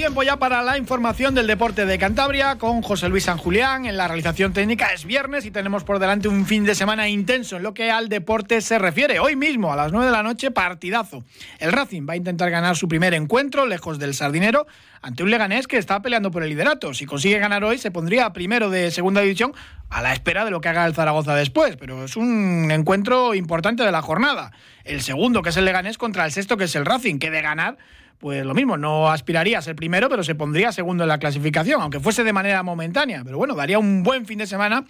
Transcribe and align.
Tiempo 0.00 0.22
ya 0.22 0.38
para 0.38 0.62
la 0.62 0.78
información 0.78 1.34
del 1.34 1.46
deporte 1.46 1.84
de 1.84 1.98
Cantabria 1.98 2.56
con 2.56 2.80
José 2.80 3.10
Luis 3.10 3.24
San 3.24 3.36
Julián 3.36 3.84
en 3.84 3.98
la 3.98 4.08
realización 4.08 4.54
técnica. 4.54 4.94
Es 4.94 5.04
viernes 5.04 5.44
y 5.44 5.50
tenemos 5.50 5.84
por 5.84 5.98
delante 5.98 6.26
un 6.26 6.46
fin 6.46 6.64
de 6.64 6.74
semana 6.74 7.06
intenso 7.06 7.58
en 7.58 7.64
lo 7.64 7.74
que 7.74 7.90
al 7.90 8.08
deporte 8.08 8.62
se 8.62 8.78
refiere. 8.78 9.20
Hoy 9.20 9.36
mismo 9.36 9.70
a 9.70 9.76
las 9.76 9.92
9 9.92 10.06
de 10.06 10.12
la 10.12 10.22
noche, 10.22 10.50
partidazo. 10.52 11.22
El 11.58 11.70
Racing 11.70 12.06
va 12.08 12.14
a 12.14 12.16
intentar 12.16 12.50
ganar 12.50 12.78
su 12.78 12.88
primer 12.88 13.12
encuentro 13.12 13.66
lejos 13.66 13.98
del 13.98 14.14
Sardinero 14.14 14.66
ante 15.02 15.22
un 15.22 15.30
Leganés 15.30 15.66
que 15.66 15.76
está 15.76 16.00
peleando 16.00 16.30
por 16.30 16.44
el 16.44 16.48
liderato. 16.48 16.94
Si 16.94 17.04
consigue 17.04 17.38
ganar 17.38 17.62
hoy, 17.62 17.76
se 17.76 17.90
pondría 17.90 18.32
primero 18.32 18.70
de 18.70 18.90
segunda 18.90 19.20
división 19.20 19.52
a 19.90 20.00
la 20.00 20.14
espera 20.14 20.46
de 20.46 20.50
lo 20.50 20.62
que 20.62 20.70
haga 20.70 20.86
el 20.86 20.94
Zaragoza 20.94 21.34
después. 21.34 21.76
Pero 21.76 22.06
es 22.06 22.16
un 22.16 22.70
encuentro 22.70 23.34
importante 23.34 23.82
de 23.82 23.92
la 23.92 24.00
jornada. 24.00 24.52
El 24.84 25.02
segundo, 25.02 25.42
que 25.42 25.50
es 25.50 25.58
el 25.58 25.66
Leganés, 25.66 25.98
contra 25.98 26.24
el 26.24 26.32
sexto, 26.32 26.56
que 26.56 26.64
es 26.64 26.74
el 26.74 26.86
Racing, 26.86 27.18
que 27.18 27.30
de 27.30 27.42
ganar 27.42 27.76
pues 28.20 28.44
lo 28.44 28.54
mismo, 28.54 28.76
no 28.76 29.10
aspiraría 29.10 29.58
a 29.58 29.62
ser 29.62 29.74
primero, 29.74 30.10
pero 30.10 30.22
se 30.22 30.34
pondría 30.34 30.72
segundo 30.72 31.04
en 31.04 31.08
la 31.08 31.18
clasificación, 31.18 31.80
aunque 31.80 32.00
fuese 32.00 32.22
de 32.22 32.34
manera 32.34 32.62
momentánea. 32.62 33.22
Pero 33.24 33.38
bueno, 33.38 33.54
daría 33.54 33.78
un 33.78 34.02
buen 34.02 34.26
fin 34.26 34.38
de 34.38 34.46
semana 34.46 34.84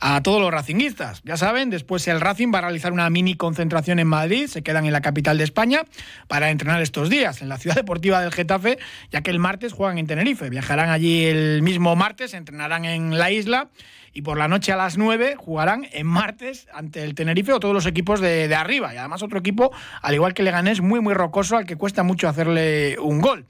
a 0.00 0.20
todos 0.20 0.40
los 0.40 0.50
racinguistas. 0.50 1.22
Ya 1.24 1.36
saben, 1.36 1.70
después 1.70 2.06
el 2.08 2.20
Racing 2.20 2.52
va 2.52 2.58
a 2.58 2.62
realizar 2.62 2.92
una 2.92 3.08
mini 3.08 3.36
concentración 3.36 4.00
en 4.00 4.08
Madrid, 4.08 4.48
se 4.48 4.62
quedan 4.62 4.84
en 4.84 4.92
la 4.92 5.00
capital 5.00 5.38
de 5.38 5.44
España 5.44 5.84
para 6.26 6.50
entrenar 6.50 6.82
estos 6.82 7.08
días 7.08 7.40
en 7.40 7.48
la 7.48 7.56
ciudad 7.56 7.76
deportiva 7.76 8.20
del 8.20 8.32
Getafe, 8.32 8.78
ya 9.12 9.20
que 9.20 9.30
el 9.30 9.38
martes 9.38 9.72
juegan 9.72 9.98
en 9.98 10.08
Tenerife. 10.08 10.50
Viajarán 10.50 10.90
allí 10.90 11.24
el 11.26 11.62
mismo 11.62 11.94
martes, 11.94 12.34
entrenarán 12.34 12.84
en 12.84 13.16
la 13.16 13.30
isla 13.30 13.68
y 14.12 14.22
por 14.22 14.38
la 14.38 14.48
noche 14.48 14.72
a 14.72 14.76
las 14.76 14.98
9 14.98 15.36
jugarán 15.36 15.86
en 15.92 16.06
martes 16.06 16.68
ante 16.72 17.02
el 17.02 17.14
Tenerife 17.14 17.52
o 17.52 17.60
todos 17.60 17.74
los 17.74 17.86
equipos 17.86 18.20
de, 18.20 18.52
arriba. 18.54 18.94
Y 18.94 18.96
además 18.98 19.22
otro 19.22 19.38
equipo, 19.38 19.72
al 20.02 20.14
igual 20.14 20.34
que 20.34 20.42
Leganés, 20.42 20.80
muy 20.80 21.00
muy 21.00 21.14
rocoso, 21.14 21.56
al 21.56 21.66
que 21.66 21.76
cuesta 21.76 22.02
mucho 22.02 22.28
hacerle 22.28 22.96
un 23.00 23.20
gol. 23.20 23.46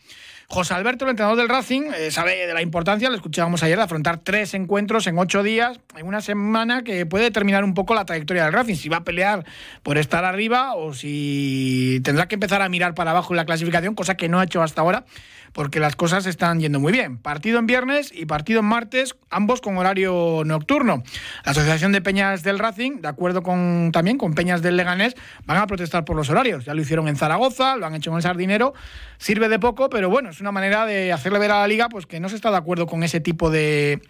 José 0.52 0.74
Alberto, 0.74 1.06
el 1.06 1.12
entrenador 1.12 1.38
del 1.38 1.48
Racing, 1.48 1.82
eh, 1.96 2.10
sabe 2.10 2.46
de 2.46 2.52
la 2.52 2.60
importancia, 2.60 3.08
lo 3.08 3.16
escuchábamos 3.16 3.62
ayer, 3.62 3.78
de 3.78 3.84
afrontar 3.84 4.18
tres 4.18 4.52
encuentros 4.52 5.06
en 5.06 5.16
ocho 5.18 5.42
días, 5.42 5.80
en 5.96 6.06
una 6.06 6.20
semana 6.20 6.82
que 6.82 7.06
puede 7.06 7.24
determinar 7.24 7.64
un 7.64 7.72
poco 7.72 7.94
la 7.94 8.04
trayectoria 8.04 8.44
del 8.44 8.52
Racing, 8.52 8.74
si 8.74 8.90
va 8.90 8.98
a 8.98 9.04
pelear 9.04 9.46
por 9.82 9.96
estar 9.96 10.26
arriba 10.26 10.74
o 10.74 10.92
si 10.92 12.02
tendrá 12.04 12.28
que 12.28 12.34
empezar 12.34 12.60
a 12.60 12.68
mirar 12.68 12.94
para 12.94 13.12
abajo 13.12 13.32
en 13.32 13.38
la 13.38 13.46
clasificación, 13.46 13.94
cosa 13.94 14.14
que 14.14 14.28
no 14.28 14.40
ha 14.40 14.44
hecho 14.44 14.62
hasta 14.62 14.82
ahora, 14.82 15.06
porque 15.52 15.80
las 15.80 15.96
cosas 15.96 16.26
están 16.26 16.60
yendo 16.60 16.80
muy 16.80 16.92
bien. 16.92 17.18
Partido 17.18 17.58
en 17.58 17.66
viernes 17.66 18.12
y 18.14 18.26
partido 18.26 18.60
en 18.60 18.66
martes, 18.66 19.16
ambos 19.30 19.60
con 19.60 19.76
horario 19.76 20.42
nocturno. 20.44 21.02
La 21.44 21.52
Asociación 21.52 21.92
de 21.92 22.00
Peñas 22.00 22.42
del 22.42 22.58
Racing, 22.58 23.00
de 23.00 23.08
acuerdo 23.08 23.42
con 23.42 23.90
también 23.92 24.18
con 24.18 24.34
Peñas 24.34 24.62
del 24.62 24.76
Leganés, 24.76 25.14
van 25.44 25.58
a 25.58 25.66
protestar 25.66 26.04
por 26.04 26.16
los 26.16 26.30
horarios. 26.30 26.64
Ya 26.64 26.74
lo 26.74 26.82
hicieron 26.82 27.08
en 27.08 27.16
Zaragoza, 27.16 27.76
lo 27.76 27.86
han 27.86 27.94
hecho 27.94 28.10
en 28.10 28.16
el 28.16 28.22
Sardinero. 28.22 28.74
Sirve 29.18 29.48
de 29.48 29.58
poco, 29.58 29.88
pero 29.90 30.10
bueno, 30.10 30.30
es 30.30 30.40
una 30.40 30.52
manera 30.52 30.86
de 30.86 31.12
hacerle 31.12 31.38
ver 31.38 31.50
a 31.50 31.60
la 31.60 31.68
liga 31.68 31.88
pues 31.88 32.06
que 32.06 32.20
no 32.20 32.28
se 32.28 32.36
está 32.36 32.50
de 32.50 32.56
acuerdo 32.56 32.86
con 32.86 33.02
ese 33.02 33.20
tipo 33.20 33.50
de, 33.50 34.00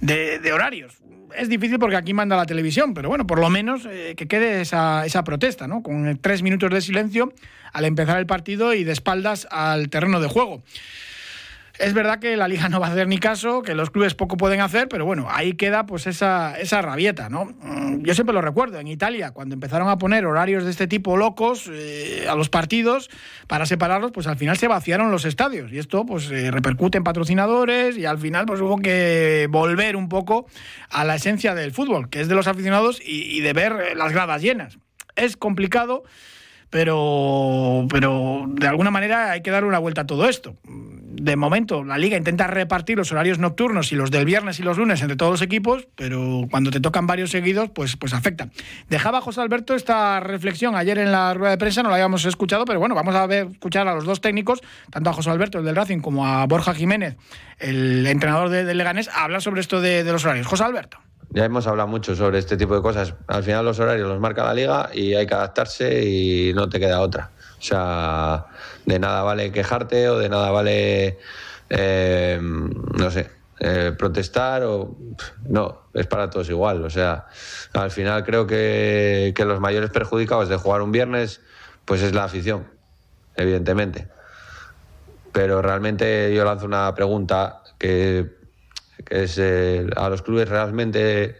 de, 0.00 0.52
horarios 0.52 0.96
es 1.36 1.50
difícil 1.50 1.78
porque 1.78 1.94
aquí 1.94 2.14
manda 2.14 2.36
la 2.36 2.46
televisión, 2.46 2.94
pero 2.94 3.10
bueno, 3.10 3.26
por 3.26 3.38
lo 3.38 3.50
menos 3.50 3.86
eh, 3.86 4.14
que 4.16 4.26
quede 4.26 4.62
esa, 4.62 5.04
esa 5.04 5.24
protesta, 5.24 5.68
¿no? 5.68 5.82
Con 5.82 6.18
tres 6.20 6.42
minutos 6.42 6.70
de 6.70 6.80
silencio 6.80 7.32
al 7.72 7.84
empezar 7.84 8.18
el 8.18 8.26
partido 8.26 8.74
y 8.74 8.84
de 8.84 8.92
espaldas 8.92 9.46
al 9.50 9.88
terreno 9.88 10.20
de 10.20 10.28
juego. 10.28 10.62
Es 11.78 11.94
verdad 11.94 12.18
que 12.18 12.36
la 12.36 12.48
liga 12.48 12.68
no 12.68 12.80
va 12.80 12.88
a 12.88 12.90
hacer 12.90 13.06
ni 13.06 13.18
caso, 13.18 13.62
que 13.62 13.74
los 13.76 13.90
clubes 13.90 14.14
poco 14.14 14.36
pueden 14.36 14.60
hacer, 14.60 14.88
pero 14.88 15.04
bueno, 15.04 15.28
ahí 15.30 15.52
queda 15.52 15.86
pues 15.86 16.08
esa, 16.08 16.58
esa 16.58 16.82
rabieta, 16.82 17.28
¿no? 17.28 17.44
Mm, 17.44 18.02
Yo 18.02 18.14
siempre 18.14 18.34
lo 18.34 18.42
recuerdo, 18.42 18.80
en 18.80 18.88
Italia, 18.88 19.30
cuando 19.30 19.54
empezaron 19.54 19.88
a 19.88 19.96
poner 19.96 20.26
horarios 20.26 20.64
de 20.64 20.72
este 20.72 20.88
tipo 20.88 21.16
locos 21.16 21.70
eh, 21.72 22.26
a 22.28 22.34
los 22.34 22.48
partidos 22.48 23.10
para 23.46 23.64
separarlos, 23.64 24.10
pues 24.10 24.26
al 24.26 24.36
final 24.36 24.58
se 24.58 24.66
vaciaron 24.66 25.12
los 25.12 25.24
estadios 25.24 25.72
y 25.72 25.78
esto 25.78 26.04
pues 26.04 26.28
eh, 26.32 26.50
repercute 26.50 26.98
en 26.98 27.04
patrocinadores 27.04 27.96
y 27.96 28.06
al 28.06 28.18
final 28.18 28.46
pues 28.46 28.60
hubo 28.60 28.78
que 28.78 29.46
volver 29.48 29.94
un 29.94 30.08
poco 30.08 30.46
a 30.90 31.04
la 31.04 31.14
esencia 31.14 31.54
del 31.54 31.70
fútbol, 31.70 32.10
que 32.10 32.20
es 32.20 32.28
de 32.28 32.34
los 32.34 32.48
aficionados 32.48 33.00
y, 33.00 33.36
y 33.36 33.40
de 33.40 33.52
ver 33.52 33.96
las 33.96 34.12
gradas 34.12 34.42
llenas. 34.42 34.78
Es 35.14 35.36
complicado 35.36 36.02
pero, 36.70 37.86
pero 37.90 38.44
de 38.48 38.68
alguna 38.68 38.90
manera 38.90 39.30
hay 39.30 39.42
que 39.42 39.50
dar 39.50 39.64
una 39.64 39.78
vuelta 39.78 40.02
a 40.02 40.06
todo 40.06 40.28
esto. 40.28 40.56
De 40.64 41.34
momento, 41.34 41.82
la 41.82 41.98
liga 41.98 42.16
intenta 42.16 42.46
repartir 42.46 42.96
los 42.96 43.10
horarios 43.10 43.38
nocturnos 43.38 43.90
y 43.90 43.96
los 43.96 44.10
del 44.10 44.24
viernes 44.24 44.60
y 44.60 44.62
los 44.62 44.78
lunes 44.78 45.00
entre 45.00 45.16
todos 45.16 45.32
los 45.32 45.42
equipos, 45.42 45.88
pero 45.96 46.46
cuando 46.50 46.70
te 46.70 46.80
tocan 46.80 47.06
varios 47.08 47.30
seguidos, 47.30 47.70
pues, 47.70 47.96
pues 47.96 48.12
afecta. 48.12 48.50
Dejaba 48.88 49.20
José 49.20 49.40
Alberto 49.40 49.74
esta 49.74 50.20
reflexión 50.20 50.76
ayer 50.76 50.98
en 50.98 51.10
la 51.10 51.34
rueda 51.34 51.50
de 51.50 51.58
prensa, 51.58 51.82
no 51.82 51.88
la 51.88 51.96
habíamos 51.96 52.24
escuchado, 52.24 52.64
pero 52.64 52.78
bueno, 52.78 52.94
vamos 52.94 53.16
a 53.16 53.26
ver, 53.26 53.48
escuchar 53.50 53.88
a 53.88 53.94
los 53.94 54.04
dos 54.04 54.20
técnicos, 54.20 54.60
tanto 54.90 55.10
a 55.10 55.12
José 55.12 55.30
Alberto, 55.30 55.58
el 55.58 55.64
del 55.64 55.74
Racing, 55.74 55.98
como 55.98 56.26
a 56.26 56.46
Borja 56.46 56.72
Jiménez, 56.74 57.16
el 57.58 58.06
entrenador 58.06 58.50
de, 58.50 58.72
Leganés, 58.74 59.08
a 59.08 59.24
hablar 59.24 59.42
sobre 59.42 59.60
esto 59.60 59.80
de 59.80 60.04
los 60.04 60.24
horarios. 60.24 60.46
José 60.46 60.64
Alberto. 60.64 60.98
Ya 61.30 61.44
hemos 61.44 61.66
hablado 61.66 61.88
mucho 61.88 62.16
sobre 62.16 62.38
este 62.38 62.56
tipo 62.56 62.74
de 62.74 62.80
cosas. 62.80 63.14
Al 63.26 63.42
final 63.42 63.64
los 63.64 63.78
horarios 63.78 64.08
los 64.08 64.18
marca 64.18 64.44
la 64.44 64.54
liga 64.54 64.90
y 64.94 65.14
hay 65.14 65.26
que 65.26 65.34
adaptarse 65.34 66.04
y 66.04 66.52
no 66.54 66.68
te 66.68 66.80
queda 66.80 67.00
otra. 67.00 67.30
O 67.58 67.62
sea, 67.62 68.46
de 68.86 68.98
nada 68.98 69.22
vale 69.22 69.52
quejarte 69.52 70.08
o 70.08 70.18
de 70.18 70.28
nada 70.28 70.50
vale, 70.50 71.18
eh, 71.68 72.38
no 72.40 73.10
sé, 73.10 73.30
eh, 73.60 73.92
protestar 73.98 74.62
o... 74.62 74.96
No, 75.44 75.82
es 75.92 76.06
para 76.06 76.30
todos 76.30 76.48
igual. 76.48 76.82
O 76.84 76.90
sea, 76.90 77.26
al 77.74 77.90
final 77.90 78.24
creo 78.24 78.46
que, 78.46 79.34
que 79.36 79.44
los 79.44 79.60
mayores 79.60 79.90
perjudicados 79.90 80.48
de 80.48 80.56
jugar 80.56 80.80
un 80.80 80.92
viernes, 80.92 81.42
pues 81.84 82.00
es 82.02 82.14
la 82.14 82.24
afición, 82.24 82.68
evidentemente. 83.36 84.08
Pero 85.32 85.60
realmente 85.60 86.34
yo 86.34 86.44
lanzo 86.44 86.64
una 86.64 86.94
pregunta 86.94 87.62
que 87.78 88.37
que 89.08 89.22
es 89.22 89.40
a 89.96 90.08
los 90.10 90.22
clubes 90.22 90.48
realmente 90.48 91.38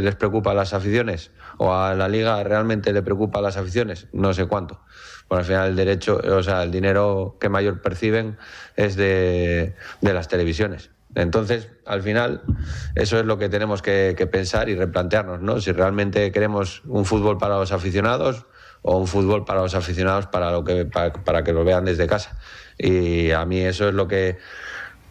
les 0.00 0.14
preocupa 0.14 0.54
las 0.54 0.72
aficiones 0.72 1.32
o 1.58 1.74
a 1.74 1.94
la 1.94 2.08
liga 2.08 2.42
realmente 2.44 2.92
le 2.92 3.02
preocupa 3.02 3.40
las 3.40 3.56
aficiones, 3.56 4.06
no 4.12 4.32
sé 4.32 4.46
cuánto. 4.46 4.80
Bueno, 5.28 5.40
al 5.40 5.44
final 5.44 5.68
el 5.70 5.76
derecho, 5.76 6.20
o 6.24 6.42
sea, 6.42 6.62
el 6.62 6.70
dinero 6.70 7.36
que 7.40 7.48
mayor 7.48 7.82
perciben 7.82 8.38
es 8.76 8.96
de, 8.96 9.74
de 10.00 10.14
las 10.14 10.28
televisiones. 10.28 10.90
Entonces, 11.14 11.68
al 11.84 12.02
final, 12.02 12.42
eso 12.94 13.18
es 13.18 13.26
lo 13.26 13.38
que 13.38 13.48
tenemos 13.48 13.82
que, 13.82 14.14
que, 14.16 14.26
pensar 14.26 14.68
y 14.68 14.76
replantearnos, 14.76 15.40
¿no? 15.40 15.60
Si 15.60 15.72
realmente 15.72 16.30
queremos 16.30 16.82
un 16.86 17.04
fútbol 17.04 17.38
para 17.38 17.56
los 17.56 17.72
aficionados 17.72 18.46
o 18.82 18.96
un 18.96 19.06
fútbol 19.06 19.44
para 19.44 19.60
los 19.60 19.74
aficionados 19.74 20.26
para, 20.26 20.52
lo 20.52 20.64
que, 20.64 20.84
para, 20.84 21.12
para 21.12 21.42
que 21.42 21.52
lo 21.52 21.64
vean 21.64 21.84
desde 21.84 22.06
casa. 22.06 22.38
Y 22.78 23.32
a 23.32 23.44
mí 23.44 23.60
eso 23.60 23.88
es 23.88 23.94
lo 23.94 24.06
que 24.06 24.38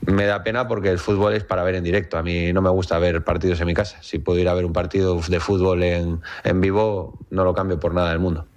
me 0.06 0.26
da 0.26 0.44
pena 0.44 0.68
porque 0.68 0.90
el 0.90 1.00
fútbol 1.00 1.34
es 1.34 1.44
para 1.44 1.64
ver 1.64 1.76
en 1.76 1.84
directo. 1.84 2.18
A 2.18 2.24
mí 2.24 2.54
no 2.54 2.62
me 2.62 2.70
gusta 2.70 3.00
ver 3.00 3.24
partidos 3.24 3.60
en 3.60 3.68
mi 3.68 3.74
casa. 3.74 3.98
Si 4.02 4.20
puedo 4.20 4.40
ir 4.40 4.48
a 4.48 4.54
ver 4.54 4.66
un 4.66 4.74
partido 4.74 5.20
de 5.28 5.40
fútbol 5.40 5.84
en, 5.84 6.22
en 6.44 6.62
vivo, 6.62 7.18
no 7.30 7.44
lo 7.44 7.54
cambio 7.54 7.80
por 7.80 7.94
nada 7.94 8.10
del 8.10 8.20
mundo. 8.20 8.48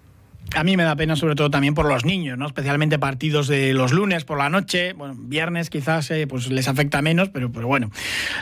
A 0.56 0.65
mí 0.65 0.77
me 0.77 0.83
da 0.83 0.97
pena 0.97 1.16
sobre 1.16 1.34
todo 1.34 1.50
también 1.50 1.75
por 1.75 1.87
los 1.87 2.05
niños, 2.05 2.37
¿no? 2.37 2.47
especialmente 2.47 2.99
partidos 2.99 3.47
de 3.47 3.72
los 3.72 3.93
lunes 3.93 4.25
por 4.25 4.38
la 4.38 4.49
noche, 4.49 4.93
bueno, 4.94 5.15
viernes 5.16 5.71
quizás 5.71 6.11
eh, 6.11 6.27
pues 6.27 6.50
les 6.50 6.69
afecta 6.69 7.03
menos, 7.03 7.28
pero, 7.28 7.49
bueno, 7.49 7.91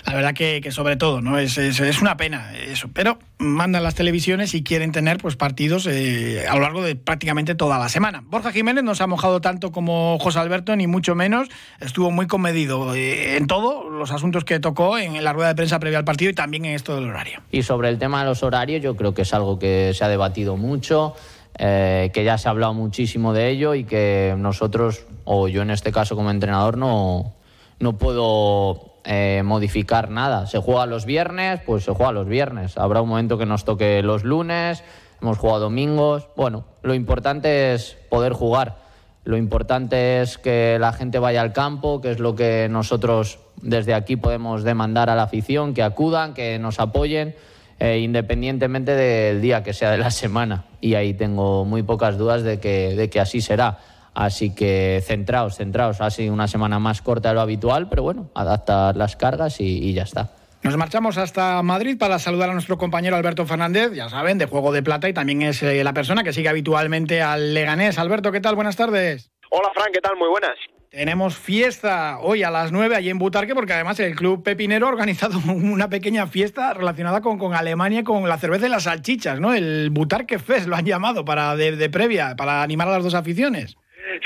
la 0.07 0.15
verdad 0.15 0.35
que, 0.35 0.61
que 0.63 0.71
sobre 0.71 0.97
todo, 0.97 1.21
¿no? 1.21 1.39
Es, 1.39 1.59
es, 1.59 2.01
una 2.01 2.17
pena 2.17 2.57
eso, 2.57 2.89
pero 2.93 3.19
mandan 3.39 3.83
las 3.83 3.95
televisiones 3.95 4.55
y 4.55 4.63
quieren 4.63 4.93
tener 4.93 5.19
pues 5.19 5.37
partidos 5.37 5.87
eh, 5.87 6.47
a 6.49 6.55
lo 6.55 6.63
largo 6.63 6.83
de 6.83 6.97
prácticamente 6.97 7.55
toda 7.55 7.79
la 7.79 7.89
semana. 7.89 8.23
Borja 8.27 8.53
Jiménez 8.53 8.85
no 8.85 8.95
se 8.95 9.03
ha 9.03 9.07
mojado 9.07 9.41
tanto 9.41 9.71
como 9.73 10.19
José 10.19 10.39
Alberto, 10.39 10.75
ni 10.77 10.87
mucho 10.87 11.15
menos, 11.15 11.49
estuvo 11.81 12.11
muy 12.11 12.27
comedido 12.27 12.95
eh, 12.95 13.37
en 13.37 13.47
todo, 13.47 13.91
los 13.91 14.11
asuntos 14.13 14.45
que 14.45 14.61
tocó 14.61 14.99
en 14.99 15.23
la 15.23 15.33
rueda 15.33 15.49
de 15.49 15.55
prensa 15.55 15.79
previa 15.79 15.99
al 15.99 16.05
partido 16.05 16.31
y 16.31 16.35
también 16.35 16.65
en 16.65 16.75
esto 16.75 16.95
del 16.95 17.09
horario. 17.09 17.41
Y 17.51 17.63
sobre 17.63 17.89
el 17.89 17.99
tema 17.99 18.21
de 18.21 18.27
los 18.27 18.43
horarios, 18.43 18.83
yo 18.83 18.97
creo 18.97 19.15
que 19.15 19.23
es 19.23 19.35
algo 19.35 19.59
que 19.59 19.93
se 19.95 20.05
ha 20.05 20.09
debatido 20.09 20.57
mucho. 20.57 21.15
Eh, 21.61 22.11
que 22.15 22.23
ya 22.23 22.39
se 22.39 22.47
ha 22.47 22.53
hablado 22.53 22.73
muchísimo 22.73 23.33
de 23.33 23.49
ello 23.49 23.75
y 23.75 23.83
que 23.83 24.37
nosotros, 24.39 25.07
o 25.25 25.49
yo 25.49 25.63
en 25.63 25.71
este 25.71 25.91
caso 25.91 26.15
como 26.15 26.31
entrenador, 26.31 26.79
no, 26.79 27.35
no 27.81 27.99
puedo 27.99 29.01
eh, 29.05 29.43
modificar 29.45 30.09
nada. 30.09 30.47
Se 30.47 30.59
juega 30.59 30.87
los 30.87 31.05
viernes, 31.05 31.61
pues 31.67 31.83
se 31.83 31.93
juega 31.93 32.13
los 32.13 32.29
viernes. 32.29 32.79
Habrá 32.79 33.03
un 33.03 33.09
momento 33.09 33.39
que 33.39 33.47
nos 33.47 33.65
toque 33.65 34.03
los 34.05 34.23
lunes, 34.23 34.85
hemos 35.21 35.39
jugado 35.39 35.61
domingos. 35.61 36.29
Bueno, 36.37 36.65
lo 36.83 36.95
importante 36.95 37.75
es 37.75 37.97
poder 38.09 38.35
jugar. 38.35 38.77
Lo 39.25 39.37
importante 39.37 40.23
es 40.23 40.39
que 40.39 40.79
la 40.79 40.93
gente 40.93 41.19
vaya 41.19 41.43
al 41.43 41.53
campo, 41.53 42.01
que 42.01 42.13
es 42.13 42.21
lo 42.21 42.37
que 42.37 42.69
nosotros 42.71 43.41
desde 43.61 43.95
aquí 43.95 44.15
podemos 44.15 44.63
demandar 44.63 45.11
a 45.11 45.17
la 45.17 45.25
afición, 45.25 45.75
que 45.75 45.83
acudan, 45.83 46.35
que 46.35 46.59
nos 46.61 46.79
apoyen 46.79 47.35
eh, 47.79 47.99
independientemente 47.99 48.95
del 48.95 49.41
día 49.41 49.63
que 49.63 49.73
sea 49.73 49.91
de 49.91 49.99
la 49.99 50.11
semana. 50.11 50.65
Y 50.81 50.95
ahí 50.95 51.15
tengo 51.15 51.65
muy 51.65 51.83
pocas 51.83 52.19
dudas 52.19 52.43
de 52.43 52.59
que, 52.59 52.95
de 52.95 53.11
que 53.11 53.21
así 53.21 53.41
será. 53.41 53.79
Así 54.15 54.53
que 54.53 55.01
centraos, 55.07 55.57
centraos. 55.57 56.01
Ha 56.01 56.11
sido 56.11 56.35
una 56.35 56.49
semana 56.49 56.81
más 56.81 57.03
corta 57.03 57.29
de 57.29 57.37
lo 57.37 57.41
habitual, 57.41 57.89
pero 57.89 58.03
bueno, 58.03 58.31
adaptar 58.35 58.97
las 58.97 59.15
cargas 59.15 59.61
y, 59.61 59.93
ya 59.93 60.03
está. 60.03 60.31
Nos 60.63 60.77
marchamos 60.77 61.19
hasta 61.19 61.63
Madrid 61.63 61.97
para 61.97 62.19
saludar 62.19 62.51
a 62.51 62.53
nuestro 62.53 62.79
compañero 62.79 63.15
Alberto 63.15 63.47
Fernández, 63.47 63.93
ya 63.93 64.09
saben, 64.09 64.39
de 64.39 64.47
Juego 64.47 64.73
de 64.73 64.83
Plata 64.83 65.09
y 65.09 65.13
también 65.13 65.43
es 65.43 65.63
eh, 65.63 65.85
la 65.85 65.93
persona 65.93 66.25
que 66.25 66.33
sigue 66.33 66.49
habitualmente 66.49 67.23
al 67.23 67.55
Leganés. 67.55 67.97
Alberto, 67.97 68.33
¿qué 68.33 68.41
tal? 68.41 68.57
Buenas 68.57 68.75
tardes. 68.75 69.31
Hola, 69.51 69.71
Fran, 69.73 69.93
¿qué 69.93 70.01
tal? 70.01 70.17
Muy 70.17 70.29
buenas. 70.29 70.57
Tenemos 70.91 71.37
fiesta 71.37 72.19
hoy 72.19 72.43
a 72.43 72.51
las 72.51 72.73
9 72.73 72.97
allí 72.97 73.11
en 73.11 73.19
Butarque, 73.19 73.55
porque 73.55 73.75
además 73.75 74.01
el 74.01 74.15
Club 74.15 74.43
Pepinero 74.43 74.87
ha 74.87 74.91
organizado 74.91 75.39
una 75.53 75.91
pequeña 75.91 76.27
fiesta 76.27 76.73
relacionada 76.73 77.21
con, 77.21 77.39
con 77.39 77.55
Alemania, 77.55 78.05
con 78.05 78.27
la 78.27 78.39
cerveza 78.39 78.67
y 78.67 78.71
las 78.71 78.85
salchichas, 78.85 79.39
¿no? 79.39 79.53
El 79.53 79.91
Butarque 79.91 80.39
Fest 80.39 80.67
lo 80.67 80.77
han 80.77 80.87
llamado 80.87 81.27
para 81.27 81.57
de 81.57 81.91
previa, 81.91 82.37
para 82.37 82.63
animar 82.63 82.89
a 82.89 82.93
las 82.93 83.05
dos 83.05 83.15
aficiones. 83.15 83.77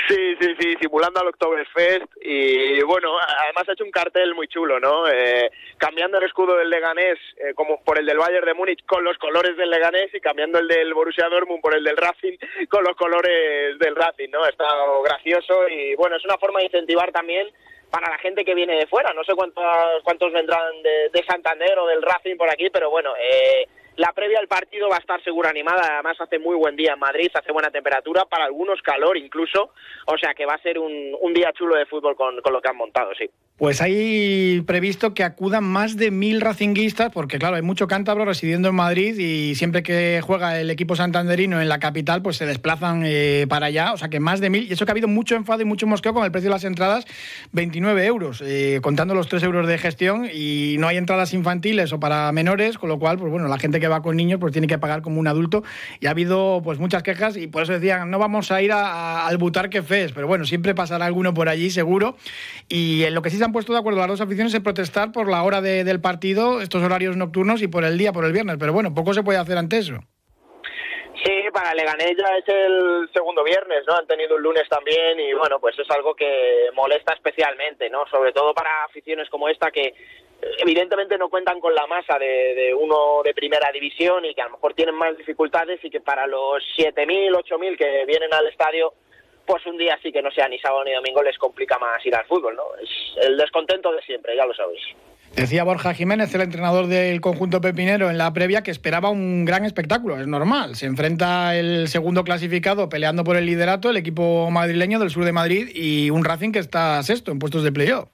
Sí, 0.07 0.35
sí, 0.39 0.55
sí, 0.59 0.75
simulando 0.81 1.19
al 1.19 1.27
Oktoberfest 1.27 2.05
y 2.21 2.81
bueno, 2.83 3.15
además 3.19 3.67
ha 3.67 3.73
hecho 3.73 3.83
un 3.83 3.91
cartel 3.91 4.33
muy 4.33 4.47
chulo, 4.47 4.79
¿no? 4.79 5.07
Eh, 5.07 5.51
cambiando 5.77 6.17
el 6.17 6.25
escudo 6.25 6.57
del 6.57 6.69
Leganés 6.69 7.19
eh, 7.37 7.53
como 7.53 7.81
por 7.83 7.99
el 7.99 8.05
del 8.05 8.17
Bayern 8.17 8.45
de 8.45 8.53
Múnich 8.53 8.85
con 8.85 9.03
los 9.03 9.17
colores 9.17 9.55
del 9.57 9.69
Leganés 9.69 10.13
y 10.13 10.19
cambiando 10.19 10.59
el 10.59 10.67
del 10.67 10.93
Borussia 10.93 11.29
Dortmund 11.29 11.61
por 11.61 11.75
el 11.75 11.83
del 11.83 11.97
Racing 11.97 12.37
con 12.69 12.83
los 12.83 12.95
colores 12.95 13.77
del 13.79 13.95
Racing, 13.95 14.29
¿no? 14.29 14.45
Está 14.45 14.65
gracioso 15.03 15.67
y 15.67 15.95
bueno, 15.95 16.15
es 16.15 16.25
una 16.25 16.37
forma 16.37 16.59
de 16.59 16.65
incentivar 16.65 17.11
también 17.11 17.49
para 17.89 18.09
la 18.09 18.17
gente 18.17 18.43
que 18.43 18.55
viene 18.55 18.75
de 18.75 18.87
fuera. 18.87 19.13
No 19.13 19.23
sé 19.23 19.33
cuántos, 19.35 19.63
cuántos 20.03 20.31
vendrán 20.33 20.81
de, 20.81 21.09
de 21.13 21.23
Santander 21.25 21.77
o 21.77 21.87
del 21.87 22.01
Racing 22.01 22.37
por 22.37 22.49
aquí, 22.49 22.69
pero 22.71 22.89
bueno, 22.89 23.13
eh, 23.17 23.67
la 23.95 24.11
previa 24.13 24.39
al 24.39 24.47
partido 24.47 24.89
va 24.89 24.97
a 24.97 24.99
estar 24.99 25.23
seguro 25.23 25.49
animada, 25.49 25.81
además 25.93 26.17
hace 26.19 26.39
muy 26.39 26.55
buen 26.55 26.75
día 26.75 26.93
en 26.93 26.99
Madrid, 26.99 27.29
hace 27.33 27.51
buena 27.51 27.69
temperatura, 27.69 28.25
para 28.25 28.45
algunos 28.45 28.81
calor 28.81 29.17
incluso, 29.17 29.71
o 30.07 30.17
sea 30.17 30.33
que 30.33 30.45
va 30.45 30.55
a 30.55 30.61
ser 30.61 30.79
un, 30.79 31.15
un 31.21 31.33
día 31.33 31.51
chulo 31.53 31.75
de 31.75 31.85
fútbol 31.85 32.15
con, 32.15 32.41
con, 32.41 32.53
lo 32.53 32.61
que 32.61 32.69
han 32.69 32.77
montado, 32.77 33.11
sí. 33.17 33.29
Pues 33.57 33.81
hay 33.81 34.61
previsto 34.61 35.13
que 35.13 35.23
acudan 35.23 35.63
más 35.63 35.95
de 35.95 36.09
mil 36.09 36.41
racinguistas, 36.41 37.11
porque 37.11 37.37
claro, 37.37 37.55
hay 37.55 37.61
mucho 37.61 37.87
cántabro 37.87 38.25
residiendo 38.25 38.69
en 38.69 38.75
Madrid 38.75 39.17
y 39.17 39.55
siempre 39.55 39.83
que 39.83 40.21
juega 40.23 40.59
el 40.59 40.71
equipo 40.71 40.95
santanderino 40.95 41.61
en 41.61 41.69
la 41.69 41.79
capital, 41.79 42.21
pues 42.23 42.37
se 42.37 42.47
desplazan 42.47 43.03
eh, 43.05 43.45
para 43.47 43.67
allá, 43.67 43.93
o 43.93 43.97
sea 43.97 44.09
que 44.09 44.19
más 44.19 44.39
de 44.39 44.49
mil, 44.49 44.67
y 44.67 44.73
eso 44.73 44.85
que 44.85 44.91
ha 44.91 44.93
habido 44.93 45.07
mucho 45.07 45.35
enfado 45.35 45.61
y 45.61 45.65
mucho 45.65 45.85
mosqueo 45.85 46.13
con 46.13 46.23
el 46.23 46.31
precio 46.31 46.49
de 46.49 46.55
las 46.55 46.63
entradas, 46.63 47.05
29 47.51 48.05
euros, 48.05 48.41
eh, 48.43 48.79
contando 48.81 49.13
los 49.13 49.27
3 49.27 49.43
euros 49.43 49.67
de 49.67 49.77
gestión, 49.77 50.27
y 50.33 50.77
no 50.79 50.87
hay 50.87 50.97
entradas 50.97 51.33
infantiles 51.33 51.93
o 51.93 51.99
para 51.99 52.31
menores, 52.31 52.79
con 52.79 52.89
lo 52.89 52.97
cual, 52.97 53.19
pues 53.19 53.31
bueno, 53.31 53.47
la 53.47 53.59
gente 53.59 53.79
que 53.83 53.89
va 53.89 54.01
con 54.01 54.15
niños 54.15 54.39
pues 54.39 54.53
tiene 54.53 54.67
que 54.67 54.77
pagar 54.77 55.01
como 55.01 55.19
un 55.19 55.27
adulto 55.27 55.61
y 55.99 56.07
ha 56.07 56.11
habido 56.11 56.61
pues 56.63 56.79
muchas 56.79 57.03
quejas 57.03 57.35
y 57.35 57.47
por 57.47 57.63
eso 57.63 57.73
decían 57.73 58.09
no 58.09 58.17
vamos 58.17 58.49
a 58.49 58.61
ir 58.61 58.71
a, 58.71 59.27
al 59.27 59.37
Butarque 59.37 59.81
Fest, 59.81 60.15
pero 60.15 60.25
bueno, 60.25 60.45
siempre 60.45 60.73
pasará 60.73 61.05
alguno 61.05 61.33
por 61.33 61.49
allí 61.49 61.69
seguro 61.69 62.15
y 62.69 63.03
en 63.03 63.13
lo 63.13 63.21
que 63.21 63.29
sí 63.29 63.37
se 63.37 63.43
han 63.43 63.51
puesto 63.51 63.73
de 63.73 63.79
acuerdo 63.79 63.99
las 63.99 64.07
dos 64.07 64.21
aficiones 64.21 64.53
es 64.53 64.61
protestar 64.61 65.11
por 65.11 65.29
la 65.29 65.43
hora 65.43 65.59
del 65.59 65.99
partido, 65.99 66.61
estos 66.61 66.81
horarios 66.81 67.17
nocturnos 67.17 67.61
y 67.61 67.67
por 67.67 67.83
el 67.83 67.97
día, 67.97 68.13
por 68.13 68.23
el 68.23 68.31
viernes, 68.31 68.55
pero 68.57 68.71
bueno, 68.71 68.93
poco 68.93 69.13
se 69.13 69.21
puede 69.21 69.39
hacer 69.39 69.57
ante 69.57 69.79
eso. 69.79 69.99
Sí, 71.23 71.31
para 71.53 71.73
Leganés 71.73 72.15
ya 72.17 72.37
es 72.37 72.47
el 72.47 73.09
segundo 73.13 73.43
viernes, 73.43 73.83
¿no? 73.87 73.95
Han 73.95 74.07
tenido 74.07 74.35
un 74.35 74.41
lunes 74.41 74.67
también 74.69 75.19
y 75.19 75.33
bueno, 75.33 75.59
pues 75.59 75.77
es 75.77 75.89
algo 75.91 76.15
que 76.15 76.69
molesta 76.73 77.13
especialmente, 77.13 77.89
¿no? 77.89 78.05
Sobre 78.07 78.33
todo 78.33 78.53
para 78.53 78.85
aficiones 78.85 79.29
como 79.29 79.47
esta 79.47 79.71
que 79.71 79.93
evidentemente 80.59 81.17
no 81.17 81.29
cuentan 81.29 81.59
con 81.59 81.73
la 81.73 81.87
masa 81.87 82.17
de, 82.17 82.73
uno 82.73 83.21
de 83.23 83.33
primera 83.33 83.71
división 83.71 84.25
y 84.25 84.33
que 84.33 84.41
a 84.41 84.45
lo 84.45 84.51
mejor 84.51 84.73
tienen 84.73 84.95
más 84.95 85.17
dificultades 85.17 85.79
y 85.83 85.89
que 85.89 86.01
para 86.01 86.27
los 86.27 86.63
7.000, 86.77 87.31
8.000 87.31 87.77
que 87.77 88.05
vienen 88.05 88.33
al 88.33 88.47
estadio, 88.47 88.93
pues 89.45 89.65
un 89.65 89.77
día 89.77 89.97
sí 90.01 90.11
que 90.11 90.21
no 90.21 90.31
sea 90.31 90.47
ni 90.47 90.59
sábado 90.59 90.83
ni 90.83 90.93
domingo 90.93 91.21
les 91.21 91.37
complica 91.37 91.77
más 91.77 92.05
ir 92.05 92.15
al 92.15 92.25
fútbol, 92.25 92.55
¿no? 92.55 92.63
Es 92.81 92.89
el 93.25 93.37
descontento 93.37 93.91
de 93.91 94.01
siempre, 94.01 94.35
ya 94.35 94.45
lo 94.45 94.53
sabéis. 94.53 94.81
Decía 95.35 95.63
Borja 95.63 95.95
Jiménez, 95.95 96.33
el 96.35 96.41
entrenador 96.41 96.85
del 96.85 97.19
conjunto 97.19 97.59
pepinero, 97.59 98.11
en 98.11 98.19
la 98.19 98.31
previa 98.33 98.61
que 98.61 98.69
esperaba 98.69 99.09
un 99.09 99.45
gran 99.45 99.65
espectáculo. 99.65 100.19
Es 100.19 100.27
normal. 100.27 100.75
Se 100.75 100.85
enfrenta 100.85 101.55
el 101.57 101.87
segundo 101.87 102.23
clasificado 102.23 102.87
peleando 102.87 103.23
por 103.23 103.35
el 103.35 103.47
liderato, 103.47 103.89
el 103.89 103.97
equipo 103.97 104.51
madrileño 104.51 104.99
del 104.99 105.09
sur 105.09 105.25
de 105.25 105.31
Madrid, 105.31 105.69
y 105.73 106.11
un 106.11 106.23
Racing 106.23 106.51
que 106.51 106.59
está 106.59 107.01
sexto 107.01 107.31
en 107.31 107.39
puestos 107.39 107.63
de 107.63 107.71
playoff. 107.71 108.09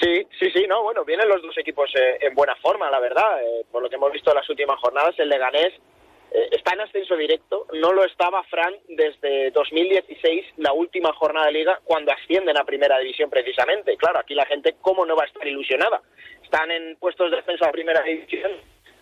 Sí, 0.00 0.26
sí, 0.38 0.50
sí, 0.50 0.66
no, 0.66 0.82
bueno, 0.82 1.04
vienen 1.04 1.28
los 1.28 1.42
dos 1.42 1.56
equipos 1.58 1.90
eh, 1.94 2.18
en 2.22 2.34
buena 2.34 2.56
forma, 2.56 2.90
la 2.90 3.00
verdad. 3.00 3.42
Eh, 3.42 3.66
por 3.70 3.82
lo 3.82 3.90
que 3.90 3.96
hemos 3.96 4.10
visto 4.10 4.30
en 4.30 4.36
las 4.36 4.48
últimas 4.48 4.80
jornadas, 4.80 5.14
el 5.18 5.28
Leganés 5.28 5.74
eh, 6.30 6.48
está 6.52 6.72
en 6.72 6.80
ascenso 6.80 7.16
directo. 7.16 7.66
No 7.74 7.92
lo 7.92 8.04
estaba 8.04 8.42
Fran 8.44 8.74
desde 8.88 9.50
2016, 9.50 10.54
la 10.56 10.72
última 10.72 11.12
jornada 11.12 11.46
de 11.46 11.52
liga, 11.52 11.80
cuando 11.84 12.12
ascienden 12.12 12.56
a 12.56 12.64
primera 12.64 12.98
división 12.98 13.28
precisamente. 13.28 13.94
Claro, 13.98 14.20
aquí 14.20 14.34
la 14.34 14.46
gente, 14.46 14.76
¿cómo 14.80 15.04
no 15.04 15.16
va 15.16 15.24
a 15.24 15.26
estar 15.26 15.46
ilusionada? 15.46 16.00
Están 16.42 16.70
en 16.70 16.96
puestos 16.96 17.30
de 17.30 17.36
defensa 17.36 17.68
a 17.68 17.72
primera 17.72 18.02
división. 18.02 18.52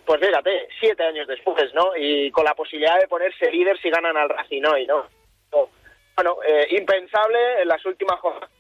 Pues 0.05 0.21
fíjate, 0.21 0.69
siete 0.81 1.05
años 1.05 1.29
después, 1.29 1.73
¿no? 1.75 1.93
Y 1.97 2.33
con 2.33 2.45
la 2.45 2.55
posibilidad 2.55 2.99
de 2.99 3.07
ponerse 3.07 3.53
líder 3.53 3.79
si 3.81 3.91
ganan 3.91 4.17
al 4.17 4.31
Racing 4.31 4.65
hoy, 4.65 4.85
¿no? 4.87 5.07
Bueno, 6.17 6.39
impensable 6.71 7.63
en 7.63 7.69
las 7.69 7.85
últimas 7.87 8.19
jornadas 8.19 8.58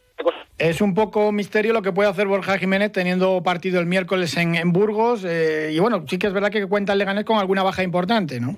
es 0.59 0.81
un 0.81 0.95
poco 0.95 1.31
misterio 1.33 1.73
lo 1.73 1.83
que 1.83 1.93
puede 1.93 2.11
hacer 2.11 2.27
Borja 2.27 2.59
Jiménez 2.59 2.91
teniendo 2.93 3.43
partido 3.43 3.81
el 3.81 3.87
miércoles 3.87 4.37
en, 4.37 4.73
Burgos. 4.73 5.25
Eh, 5.25 5.71
y 5.73 5.79
bueno, 5.79 6.05
sí 6.09 6.19
que 6.19 6.27
es 6.27 6.33
verdad 6.33 6.51
que 6.51 6.67
cuenta 6.67 6.93
el 6.93 6.99
Leganés 6.99 7.25
con 7.25 7.39
alguna 7.39 7.63
baja 7.63 7.83
importante, 7.83 8.41
¿no? 8.41 8.57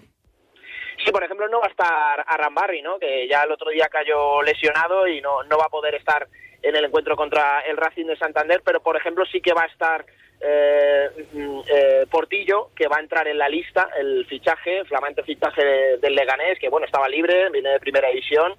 Sí, 1.04 1.12
por 1.12 1.24
ejemplo, 1.24 1.48
no 1.48 1.60
va 1.60 1.66
a 1.66 1.70
estar 1.70 2.24
Arrambarri, 2.26 2.82
¿no? 2.82 2.98
Que 2.98 3.26
ya 3.28 3.42
el 3.42 3.52
otro 3.52 3.70
día 3.70 3.88
cayó 3.90 4.42
lesionado 4.42 5.06
y 5.06 5.20
no, 5.20 5.42
no 5.44 5.58
va 5.58 5.66
a 5.66 5.70
poder 5.70 5.94
estar 5.94 6.26
en 6.62 6.76
el 6.76 6.84
encuentro 6.84 7.16
contra 7.16 7.60
el 7.60 7.76
Racing 7.76 8.06
de 8.06 8.16
Santander, 8.16 8.62
pero 8.64 8.80
por 8.80 8.96
ejemplo 8.96 9.24
sí 9.26 9.40
que 9.40 9.54
va 9.54 9.62
a 9.62 9.66
estar 9.66 10.04
eh, 10.42 11.08
mm, 11.32 11.60
eh, 11.72 12.06
Portillo, 12.10 12.70
que 12.74 12.88
va 12.88 12.96
a 12.96 13.00
entrar 13.00 13.28
en 13.28 13.38
la 13.38 13.48
lista, 13.48 13.88
el 13.98 14.26
fichaje, 14.26 14.84
flamante 14.84 15.22
fichaje 15.22 15.62
del 15.98 16.14
Leganés, 16.14 16.58
que 16.58 16.68
bueno, 16.68 16.86
estaba 16.86 17.08
libre, 17.08 17.50
viene 17.50 17.70
de 17.70 17.80
primera 17.80 18.08
división 18.08 18.54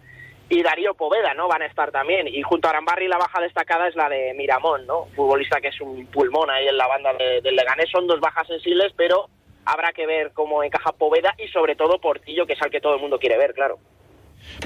y 0.52 0.62
Darío 0.62 0.94
Poveda, 0.94 1.34
¿no? 1.34 1.48
Van 1.48 1.62
a 1.62 1.66
estar 1.66 1.92
también. 1.92 2.28
Y 2.28 2.42
junto 2.42 2.68
a 2.68 2.72
Arambarri 2.72 3.08
la 3.08 3.18
baja 3.18 3.42
destacada 3.42 3.88
es 3.88 3.96
la 3.96 4.10
de 4.10 4.34
Miramón, 4.34 4.86
¿no? 4.86 5.06
Futbolista 5.16 5.62
que 5.62 5.70
es 5.70 5.80
un 5.80 6.06
pulmón 6.08 6.50
ahí 6.50 6.68
en 6.68 6.78
la 6.78 6.88
banda 6.88 7.14
del 7.14 7.56
Leganés. 7.56 7.90
Son 7.90 8.06
dos 8.06 8.20
bajas 8.20 8.48
sensibles, 8.48 8.92
pero 8.98 9.30
habrá 9.64 9.94
que 9.94 10.06
ver 10.06 10.32
cómo 10.34 10.62
encaja 10.62 10.92
Poveda 10.92 11.34
y 11.38 11.48
sobre 11.48 11.78
todo 11.78 12.02
Portillo, 12.02 12.46
que 12.46 12.54
es 12.54 12.62
al 12.62 12.70
que 12.70 12.82
todo 12.82 12.96
el 12.96 13.02
mundo 13.02 13.18
quiere 13.18 13.38
ver, 13.38 13.54
claro. 13.54 13.80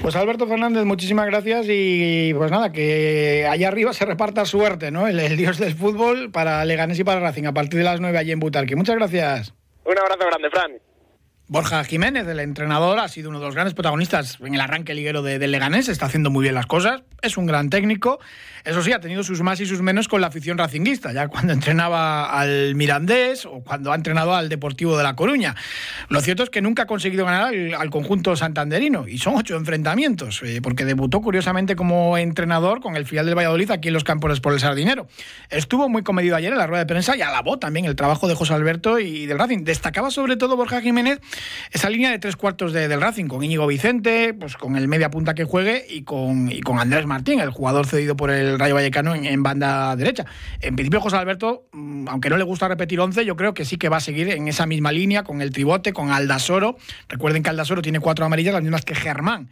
Pues 0.02 0.16
Alberto 0.16 0.48
Fernández, 0.48 0.84
muchísimas 0.84 1.26
gracias 1.26 1.66
y 1.68 2.34
pues 2.34 2.50
nada, 2.50 2.72
que 2.72 3.46
allá 3.48 3.68
arriba 3.68 3.92
se 3.92 4.06
reparta 4.06 4.44
suerte, 4.44 4.90
¿no? 4.90 5.06
El, 5.06 5.36
dios 5.36 5.58
del 5.58 5.74
fútbol 5.74 6.32
para 6.32 6.64
Leganés 6.64 6.98
y 6.98 7.04
para 7.04 7.20
Racing 7.20 7.44
a 7.44 7.52
partir 7.52 7.78
de 7.78 7.84
las 7.84 8.00
9 8.00 8.18
allí 8.18 8.32
en 8.32 8.40
Butarque. 8.40 8.74
Muchas 8.74 8.96
gracias. 8.96 9.54
Un 9.84 9.96
abrazo 9.96 10.26
grande, 10.26 10.50
Fran. 10.50 10.80
Borja 11.48 11.84
Jiménez, 11.84 12.26
el 12.26 12.40
entrenador, 12.40 12.98
ha 12.98 13.06
sido 13.06 13.30
uno 13.30 13.38
de 13.38 13.46
los 13.46 13.54
grandes 13.54 13.72
protagonistas 13.72 14.38
en 14.40 14.56
el 14.56 14.60
arranque 14.60 14.94
liguero 14.94 15.22
de, 15.22 15.38
de, 15.38 15.46
Leganés, 15.46 15.88
está 15.88 16.06
haciendo 16.06 16.28
muy 16.28 16.42
bien 16.42 16.56
las 16.56 16.66
cosas, 16.66 17.02
es 17.22 17.36
un 17.36 17.46
gran 17.46 17.70
técnico, 17.70 18.18
eso 18.64 18.82
sí, 18.82 18.92
ha 18.92 18.98
tenido 18.98 19.22
sus 19.22 19.42
más 19.42 19.60
y 19.60 19.66
sus 19.66 19.80
menos 19.80 20.08
con 20.08 20.20
la 20.20 20.26
afición 20.26 20.58
racinguista, 20.58 21.12
ya 21.12 21.28
cuando 21.28 21.52
entrenaba 21.52 22.36
al 22.36 22.74
Mirandés 22.74 23.46
o 23.46 23.62
cuando 23.62 23.92
ha 23.92 23.94
entrenado 23.94 24.34
al 24.34 24.48
Deportivo 24.48 24.96
de 24.96 25.04
La 25.04 25.14
Coruña. 25.14 25.54
Lo 26.08 26.20
cierto 26.20 26.42
es 26.42 26.50
que 26.50 26.60
nunca 26.60 26.82
ha 26.82 26.86
conseguido 26.86 27.24
ganar 27.24 27.54
al, 27.54 27.90
conjunto 27.90 28.34
santanderino, 28.34 29.06
y 29.06 29.18
son 29.18 29.36
ocho 29.36 29.54
enfrentamientos, 29.54 30.42
eh, 30.42 30.60
porque 30.60 30.84
debutó 30.84 31.20
curiosamente 31.20 31.76
como 31.76 32.18
entrenador 32.18 32.80
con 32.80 32.96
el 32.96 33.06
filial 33.06 33.24
del 33.26 33.36
Valladolid 33.36 33.70
aquí 33.70 33.86
en 33.86 33.94
los 33.94 34.02
Campos 34.02 34.40
por 34.40 34.52
el 34.52 34.58
Sardinero. 34.58 35.06
Estuvo 35.48 35.88
muy 35.88 36.02
comedido 36.02 36.34
ayer 36.34 36.52
en 36.52 36.58
la 36.58 36.66
rueda 36.66 36.82
de 36.82 36.86
prensa 36.86 37.16
y 37.16 37.22
alabó 37.22 37.60
también 37.60 37.86
el 37.86 37.94
trabajo 37.94 38.26
de 38.26 38.34
José 38.34 38.54
Alberto 38.54 38.98
y 38.98 39.26
del 39.26 39.38
Racing. 39.38 39.62
Destacaba 39.62 40.10
sobre 40.10 40.36
todo 40.36 40.56
Borja 40.56 40.80
Jiménez 40.80 41.20
esa 41.70 41.90
línea 41.90 42.10
de 42.10 42.18
tres 42.18 42.36
cuartos 42.36 42.72
de, 42.72 42.88
del 42.88 43.00
Racing, 43.00 43.26
con 43.26 43.42
Íñigo 43.42 43.66
Vicente, 43.66 44.34
pues 44.34 44.56
con 44.56 44.76
el 44.76 44.88
media 44.88 45.10
punta 45.10 45.34
que 45.34 45.44
juegue 45.44 45.84
y 45.88 46.02
con, 46.02 46.50
con 46.62 46.78
Andrés 46.78 47.06
Martín, 47.06 47.40
el 47.40 47.50
jugador 47.50 47.86
cedido 47.86 48.16
por 48.16 48.30
el 48.30 48.58
Rayo 48.58 48.74
Vallecano 48.74 49.14
en, 49.14 49.42
banda 49.42 49.94
derecha. 49.96 50.24
En 50.60 50.76
principio, 50.76 51.00
José 51.00 51.16
Alberto, 51.16 51.66
mm, 51.72 52.08
aunque 52.08 52.30
no 52.30 52.36
le 52.36 52.44
gusta 52.44 52.68
repetir 52.68 53.00
11, 53.00 53.24
yo 53.24 53.36
creo 53.36 53.54
que 53.54 53.64
sí 53.64 53.76
que 53.76 53.88
va 53.88 53.98
a 53.98 54.00
seguir 54.00 54.30
en 54.30 54.48
esa 54.48 54.66
misma 54.66 54.92
línea, 54.92 55.22
con 55.22 55.42
el 55.42 55.50
tribote, 55.50 55.92
con 55.92 56.10
Aldasoro. 56.10 56.76
Recuerden 57.08 57.42
que 57.42 57.50
Aldasoro 57.50 57.82
tiene 57.82 58.00
cuatro 58.00 58.24
amarillas, 58.24 58.54
las 58.54 58.62
mismas 58.62 58.84
que 58.84 58.94
Germán 58.94 59.48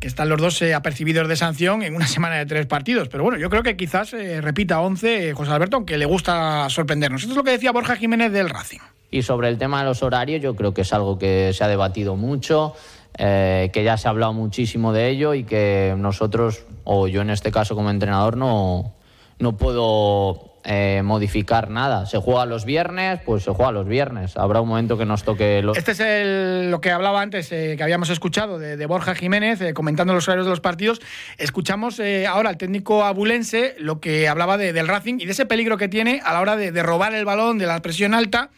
que 0.00 0.06
están 0.06 0.28
los 0.28 0.40
dos 0.40 0.62
eh, 0.62 0.74
apercibidos 0.74 1.28
de 1.28 1.36
sanción 1.36 1.82
en 1.82 1.94
una 1.94 2.06
semana 2.06 2.36
de 2.36 2.46
tres 2.46 2.66
partidos. 2.66 3.08
Pero 3.08 3.24
bueno, 3.24 3.38
yo 3.38 3.50
creo 3.50 3.62
que 3.62 3.76
quizás 3.76 4.12
eh, 4.12 4.40
repita 4.40 4.80
11 4.80 5.30
eh, 5.30 5.32
José 5.32 5.50
Alberto, 5.50 5.76
aunque 5.76 5.98
le 5.98 6.06
gusta 6.06 6.68
sorprendernos. 6.70 7.22
Esto 7.22 7.32
es 7.32 7.36
lo 7.36 7.44
que 7.44 7.50
decía 7.52 7.72
Borja 7.72 7.96
Jiménez 7.96 8.32
del 8.32 8.48
Racing. 8.48 8.80
Y 9.10 9.22
sobre 9.22 9.48
el 9.48 9.58
tema 9.58 9.80
de 9.80 9.86
los 9.86 10.02
horarios, 10.02 10.42
yo 10.42 10.54
creo 10.54 10.74
que 10.74 10.82
es 10.82 10.92
algo 10.92 11.18
que 11.18 11.52
se 11.54 11.64
ha 11.64 11.68
debatido 11.68 12.16
mucho, 12.16 12.74
eh, 13.16 13.70
que 13.72 13.84
ya 13.84 13.96
se 13.96 14.08
ha 14.08 14.10
hablado 14.10 14.32
muchísimo 14.32 14.92
de 14.92 15.08
ello 15.08 15.34
y 15.34 15.44
que 15.44 15.94
nosotros, 15.96 16.64
o 16.84 17.08
yo 17.08 17.22
en 17.22 17.30
este 17.30 17.50
caso 17.50 17.74
como 17.74 17.90
entrenador, 17.90 18.36
no, 18.36 18.94
no 19.38 19.56
puedo 19.56 20.48
eh, 20.70 21.00
modificar 21.02 21.70
nada. 21.70 22.04
Se 22.04 22.18
juega 22.18 22.44
los 22.44 22.66
viernes, 22.66 23.20
pues 23.24 23.44
se 23.44 23.52
juega 23.52 23.72
los 23.72 23.88
viernes. 23.88 24.36
Habrá 24.36 24.60
un 24.60 24.68
momento 24.68 24.98
que 24.98 25.06
nos 25.06 25.22
toque 25.22 25.62
los... 25.62 25.78
Este 25.78 25.92
es 25.92 26.00
el, 26.00 26.70
lo 26.70 26.82
que 26.82 26.90
hablaba 26.90 27.22
antes, 27.22 27.50
eh, 27.52 27.74
que 27.78 27.82
habíamos 27.82 28.10
escuchado 28.10 28.58
de, 28.58 28.84
Borja 28.84 29.14
Jiménez, 29.14 29.62
eh, 29.62 29.72
comentando 29.72 30.12
los 30.12 30.28
horarios 30.28 30.44
de 30.44 30.50
los 30.50 30.60
partidos. 30.60 31.00
Escuchamos 31.38 32.02
ahora 32.28 32.50
al 32.50 32.58
técnico 32.58 33.02
abulense 33.02 33.76
lo 33.78 33.98
que 34.00 34.28
hablaba 34.28 34.58
del 34.58 34.88
Racing 34.88 35.20
y 35.20 35.24
de 35.24 35.32
ese 35.32 35.46
peligro 35.46 35.78
que 35.78 35.88
tiene 35.88 36.20
a 36.22 36.34
la 36.34 36.40
hora 36.40 36.56
de, 36.56 36.82
robar 36.82 37.14
el 37.14 37.24
balón, 37.24 37.56
de 37.56 37.64
la 37.64 37.80
presión 37.80 38.12
alta 38.12 38.50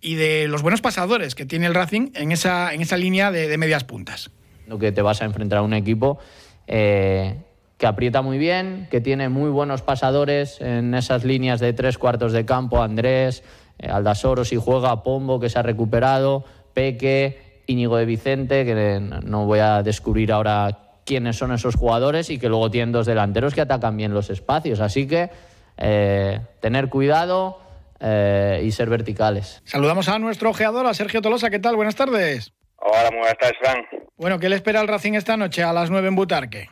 y 0.00 0.14
de 0.14 0.48
los 0.48 0.62
buenos 0.62 0.80
pasadores 0.80 1.34
que 1.34 1.46
tiene 1.46 1.66
el 1.66 1.74
Racing 1.74 2.10
en 2.14 2.32
esa, 2.32 2.72
en 2.72 2.80
esa 2.80 2.96
línea 2.96 3.30
de, 3.30 3.56
medias 3.58 3.84
puntas. 3.84 4.30
Que 4.78 4.92
te 4.92 5.02
vas 5.02 5.22
a 5.22 5.24
enfrentar 5.24 5.58
a 5.58 5.62
un 5.62 5.72
equipo 5.72 6.18
que 7.78 7.86
aprieta 7.86 8.22
muy 8.22 8.38
bien, 8.38 8.88
que 8.90 9.00
tiene 9.00 9.28
muy 9.28 9.50
buenos 9.50 9.82
pasadores 9.82 10.60
en 10.60 10.94
esas 10.94 11.24
líneas 11.24 11.60
de 11.60 11.72
tres 11.72 11.96
cuartos 11.96 12.32
de 12.32 12.44
campo, 12.44 12.82
Andrés, 12.82 13.44
eh, 13.78 13.88
Aldasoro 13.88 14.44
si 14.44 14.56
juega, 14.56 15.04
Pombo 15.04 15.38
que 15.38 15.48
se 15.48 15.60
ha 15.60 15.62
recuperado, 15.62 16.44
Peque, 16.74 17.62
Íñigo 17.68 17.96
de 17.96 18.04
Vicente, 18.04 18.64
que 18.64 19.00
no 19.24 19.46
voy 19.46 19.60
a 19.60 19.82
descubrir 19.84 20.32
ahora 20.32 20.96
quiénes 21.04 21.36
son 21.36 21.52
esos 21.52 21.76
jugadores 21.76 22.30
y 22.30 22.38
que 22.38 22.48
luego 22.48 22.70
tienen 22.70 22.92
dos 22.92 23.06
delanteros 23.06 23.54
que 23.54 23.60
atacan 23.60 23.96
bien 23.96 24.12
los 24.12 24.28
espacios. 24.28 24.80
Así 24.80 25.06
que 25.06 25.30
eh, 25.76 26.40
tener 26.60 26.88
cuidado 26.88 27.60
eh, 28.00 28.60
y 28.62 28.70
ser 28.72 28.88
verticales. 28.88 29.62
Saludamos 29.64 30.08
a 30.08 30.18
nuestro 30.18 30.50
ojeador, 30.50 30.86
a 30.86 30.94
Sergio 30.94 31.22
Tolosa. 31.22 31.50
¿Qué 31.50 31.58
tal? 31.58 31.76
Buenas 31.76 31.96
tardes. 31.96 32.52
Hola, 32.76 33.10
muy 33.10 33.20
buenas 33.20 33.38
tardes, 33.38 33.58
Fran. 33.60 33.86
Bueno, 34.16 34.38
¿qué 34.38 34.48
le 34.48 34.56
espera 34.56 34.80
al 34.80 34.88
Racing 34.88 35.14
esta 35.14 35.36
noche 35.36 35.62
a 35.62 35.72
las 35.72 35.90
nueve 35.90 36.08
en 36.08 36.16
Butarque? 36.16 36.68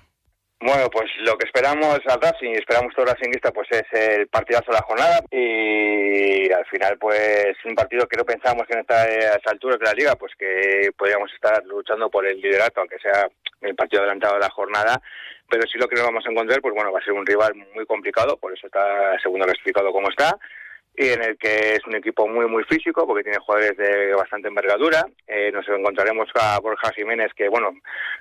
Bueno, 0.60 0.88
pues 0.90 1.10
lo 1.18 1.36
que 1.36 1.46
esperamos 1.46 2.00
al 2.06 2.20
Racing 2.20 2.50
y 2.50 2.54
esperamos 2.54 2.94
todo 2.94 3.04
Racingista 3.04 3.52
pues 3.52 3.68
es 3.70 3.84
el 3.92 4.26
partidazo 4.28 4.72
de 4.72 4.78
la 4.78 4.84
jornada 4.84 5.20
y 5.30 6.50
al 6.50 6.64
final 6.66 6.96
pues 6.98 7.54
un 7.66 7.74
partido 7.74 8.08
que 8.08 8.16
no 8.16 8.24
pensamos 8.24 8.66
que 8.66 8.72
en 8.72 8.80
esta, 8.80 9.02
a 9.02 9.36
esta 9.36 9.50
altura 9.50 9.76
de 9.76 9.84
la 9.84 9.92
liga 9.92 10.16
pues 10.16 10.32
que 10.38 10.90
podríamos 10.96 11.30
estar 11.34 11.62
luchando 11.66 12.08
por 12.08 12.26
el 12.26 12.40
liderato 12.40 12.80
aunque 12.80 12.98
sea 12.98 13.28
el 13.60 13.74
partido 13.74 14.00
adelantado 14.00 14.34
de 14.34 14.40
la 14.40 14.50
jornada 14.50 15.02
pero 15.50 15.62
sí 15.70 15.76
lo 15.76 15.88
que 15.88 15.96
nos 15.96 16.06
vamos 16.06 16.24
a 16.26 16.30
encontrar 16.30 16.62
pues 16.62 16.74
bueno 16.74 16.90
va 16.90 17.00
a 17.00 17.04
ser 17.04 17.12
un 17.12 17.26
rival 17.26 17.54
muy 17.74 17.84
complicado 17.84 18.38
por 18.38 18.54
eso 18.54 18.66
está 18.66 19.18
segundo 19.22 19.44
clasificado 19.44 19.92
como 19.92 20.08
está 20.08 20.38
y 20.96 21.08
en 21.08 21.22
el 21.22 21.36
que 21.36 21.74
es 21.74 21.86
un 21.86 21.94
equipo 21.94 22.26
muy 22.26 22.46
muy 22.46 22.64
físico 22.64 23.06
porque 23.06 23.22
tiene 23.22 23.38
jugadores 23.38 23.76
de 23.76 24.14
bastante 24.14 24.48
envergadura. 24.48 25.04
Eh, 25.26 25.52
nos 25.52 25.68
encontraremos 25.68 26.28
a 26.34 26.58
Borja 26.60 26.92
Jiménez 26.92 27.32
que 27.34 27.48
bueno 27.48 27.72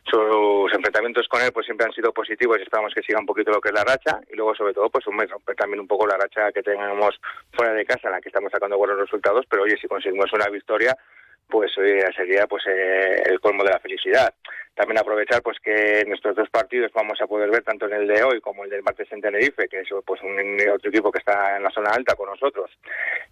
sus 0.04 0.74
enfrentamientos 0.74 1.28
con 1.28 1.42
él 1.42 1.52
pues 1.54 1.66
siempre 1.66 1.86
han 1.86 1.94
sido 1.94 2.12
positivos 2.12 2.58
y 2.60 2.64
esperamos 2.64 2.94
que 2.94 3.02
siga 3.02 3.20
un 3.20 3.26
poquito 3.26 3.52
lo 3.52 3.62
que 3.62 3.70
es 3.70 3.76
la 3.76 3.84
racha 3.84 4.20
y 4.32 4.36
luego 4.36 4.54
sobre 4.56 4.74
todo 4.74 4.90
pues 4.90 5.06
romper 5.06 5.56
también 5.56 5.80
un 5.80 5.88
poco 5.88 6.06
la 6.06 6.18
racha 6.18 6.52
que 6.52 6.62
tenemos 6.62 7.20
fuera 7.54 7.74
de 7.74 7.86
casa 7.86 8.08
en 8.08 8.14
la 8.14 8.22
que 8.22 8.30
estamos 8.30 8.52
sacando 8.52 8.78
buenos 8.78 9.00
resultados 9.00 9.46
pero 9.50 9.64
oye 9.64 9.78
si 9.78 9.88
conseguimos 9.88 10.32
una 10.34 10.50
victoria 10.50 10.98
pues 11.48 11.72
sería 11.74 12.48
pues 12.48 12.64
eh, 12.68 13.24
el 13.26 13.40
colmo 13.40 13.64
de 13.64 13.72
la 13.72 13.80
felicidad. 13.80 14.34
También 14.74 14.98
aprovechar 14.98 15.42
pues 15.42 15.58
que 15.62 16.04
nuestros 16.06 16.36
dos 16.36 16.50
partidos 16.50 16.92
vamos 16.94 17.22
a 17.22 17.28
poder 17.28 17.50
ver 17.50 17.64
tanto 17.64 17.86
en 17.86 17.94
el 17.94 18.08
de 18.08 18.24
hoy 18.24 18.42
como 18.42 18.66
el 18.66 18.70
del 18.70 18.84
martes 18.84 19.10
en 19.12 19.22
Tenerife, 19.22 19.70
que 19.70 19.80
es 19.80 19.88
pues 20.06 20.22
un 20.22 20.58
otro 20.70 20.90
equipo 20.90 21.12
que 21.12 21.20
está 21.20 21.56
en 21.56 21.64
la 21.64 21.70
zona 21.70 21.92
alta 21.92 22.16
con 22.16 22.30
nosotros. 22.30 22.70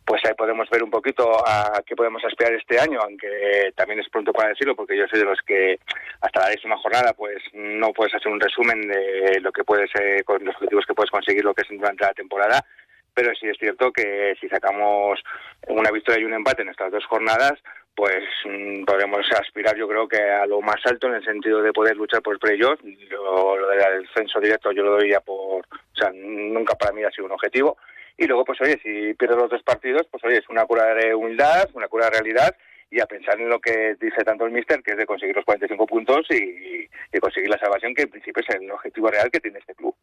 Pues 0.06 0.24
ahí 0.24 0.34
podemos 0.38 0.70
ver 0.70 0.84
un 0.84 0.90
poquito 0.90 1.30
a 1.46 1.84
qué 1.86 1.98
podemos 1.98 2.24
aspirar 2.24 2.54
este 2.54 2.80
año, 2.80 3.00
aunque 3.02 3.74
también 3.76 4.00
es 4.00 4.10
pronto 4.10 4.32
para 4.32 4.50
decirlo 4.50 4.74
porque 4.74 4.98
yo 4.98 5.06
soy 5.08 5.20
de 5.20 5.26
los 5.26 5.40
que 5.42 5.80
hasta 6.22 6.40
la 6.40 6.50
décima 6.50 6.78
jornada 6.78 7.14
pues 7.14 7.44
no 7.52 7.92
puedes 7.92 8.16
hacer 8.16 8.32
un 8.32 8.40
resumen 8.40 8.80
de 8.88 9.42
lo 9.42 9.52
que 9.52 9.66
puedes 9.66 9.92
con 10.24 10.46
los 10.46 10.56
objetivos 10.56 10.86
que 10.86 10.94
puedes 10.94 11.12
conseguir 11.12 11.44
lo 11.44 11.54
que 11.54 11.64
es 11.64 11.68
durante 11.78 12.06
la 12.06 12.14
temporada 12.14 12.66
pero 13.14 13.34
sí 13.36 13.48
es 13.48 13.58
cierto 13.58 13.92
que 13.92 14.36
si 14.40 14.50
sacamos 14.50 15.20
una 15.68 15.92
victoria 15.92 16.22
y 16.22 16.26
un 16.26 16.34
empate 16.34 16.64
en 16.64 16.70
estas 16.70 16.92
dos 16.92 17.06
jornadas, 17.06 17.54
pues 17.96 18.24
mm, 18.46 18.86
podremos 18.86 19.26
aspirar 19.32 19.76
yo 19.76 19.88
creo 19.88 20.08
que 20.08 20.22
a 20.22 20.46
lo 20.46 20.62
más 20.62 20.78
alto 20.86 21.08
en 21.08 21.16
el 21.16 21.26
sentido 21.26 21.62
de 21.62 21.74
poder 21.74 21.96
luchar 21.96 22.22
por 22.22 22.34
el 22.34 22.40
playoff. 22.40 22.80
Lo, 23.10 23.58
lo 23.58 23.68
del 23.70 24.04
descenso 24.04 24.40
directo 24.40 24.72
yo 24.72 24.84
lo 24.84 24.92
doy 24.92 25.12
ya 25.12 25.20
por, 25.20 25.62
o 25.62 25.96
sea, 25.96 26.12
nunca 26.14 26.76
para 26.76 26.92
mí 26.94 27.04
ha 27.04 27.12
sido 27.12 27.26
un 27.26 27.34
objetivo. 27.34 27.78
Y 28.18 28.28
luego, 28.28 28.46
pues 28.46 28.62
oye, 28.62 28.80
si 28.84 29.14
pierdo 29.16 29.38
los 29.38 29.50
dos 29.50 29.64
partidos, 29.64 30.08
pues 30.10 30.24
oye, 30.24 30.38
es 30.38 30.50
una 30.50 30.66
cura 30.66 30.94
de 30.94 31.16
humildad, 31.16 31.70
una 31.74 31.88
cura 31.88 32.06
de 32.06 32.12
realidad 32.12 32.56
y 32.92 33.00
a 33.00 33.08
pensar 33.08 33.40
en 33.40 33.50
lo 33.50 33.60
que 33.60 33.96
dice 34.00 34.24
tanto 34.24 34.46
el 34.46 34.52
míster, 34.52 34.84
que 34.84 34.92
es 34.92 34.98
de 34.98 35.08
conseguir 35.08 35.36
los 35.36 35.46
45 35.46 35.88
puntos 35.88 36.28
y 36.30 36.88
conseguir 37.20 37.50
la 37.50 37.58
salvación, 37.58 37.96
que 37.96 38.04
en 38.04 38.10
principio 38.10 38.44
es 38.48 38.56
el 38.56 38.70
objetivo 38.70 39.10
real 39.10 39.32
que 39.32 39.40
tiene 39.40 39.60
este 39.60 39.74
club. 39.74 39.96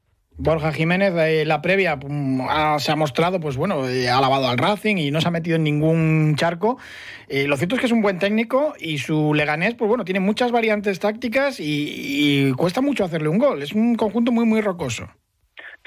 Borja 0.43 0.73
Jiménez, 0.73 1.13
de 1.13 1.45
la 1.45 1.61
previa, 1.61 1.97
mm, 1.97 2.79
se 2.79 2.91
ha 2.91 2.97
mostrado, 2.97 3.41
pues 3.41 3.59
bueno, 3.59 3.87
eh, 3.87 4.09
ha 4.09 4.23
lavado 4.23 4.49
al 4.49 4.57
Racing 4.57 4.97
y 4.97 5.11
no 5.11 5.21
se 5.21 5.29
ha 5.29 5.31
metido 5.31 5.57
en 5.57 5.65
ningún 5.65 6.35
charco. 6.35 6.79
Eh, 7.29 7.47
lo 7.47 7.59
cierto 7.59 7.75
es 7.75 7.81
que 7.81 7.87
es 7.87 7.93
un 7.93 8.01
buen 8.01 8.19
técnico 8.19 8.73
y 8.79 8.97
su 8.97 9.35
Leganés, 9.35 9.75
pues 9.75 9.87
bueno, 9.87 10.07
tiene 10.07 10.21
muchas 10.21 10.51
variantes 10.51 10.99
tácticas 10.99 11.59
y, 11.61 12.53
cuesta 12.57 12.81
mucho 12.81 13.05
hacerle 13.05 13.29
un 13.29 13.39
gol. 13.39 13.63
Es 13.63 13.75
un 13.75 13.97
conjunto 13.97 14.33
muy, 14.33 14.47
muy 14.47 14.63
rocoso. 14.63 15.11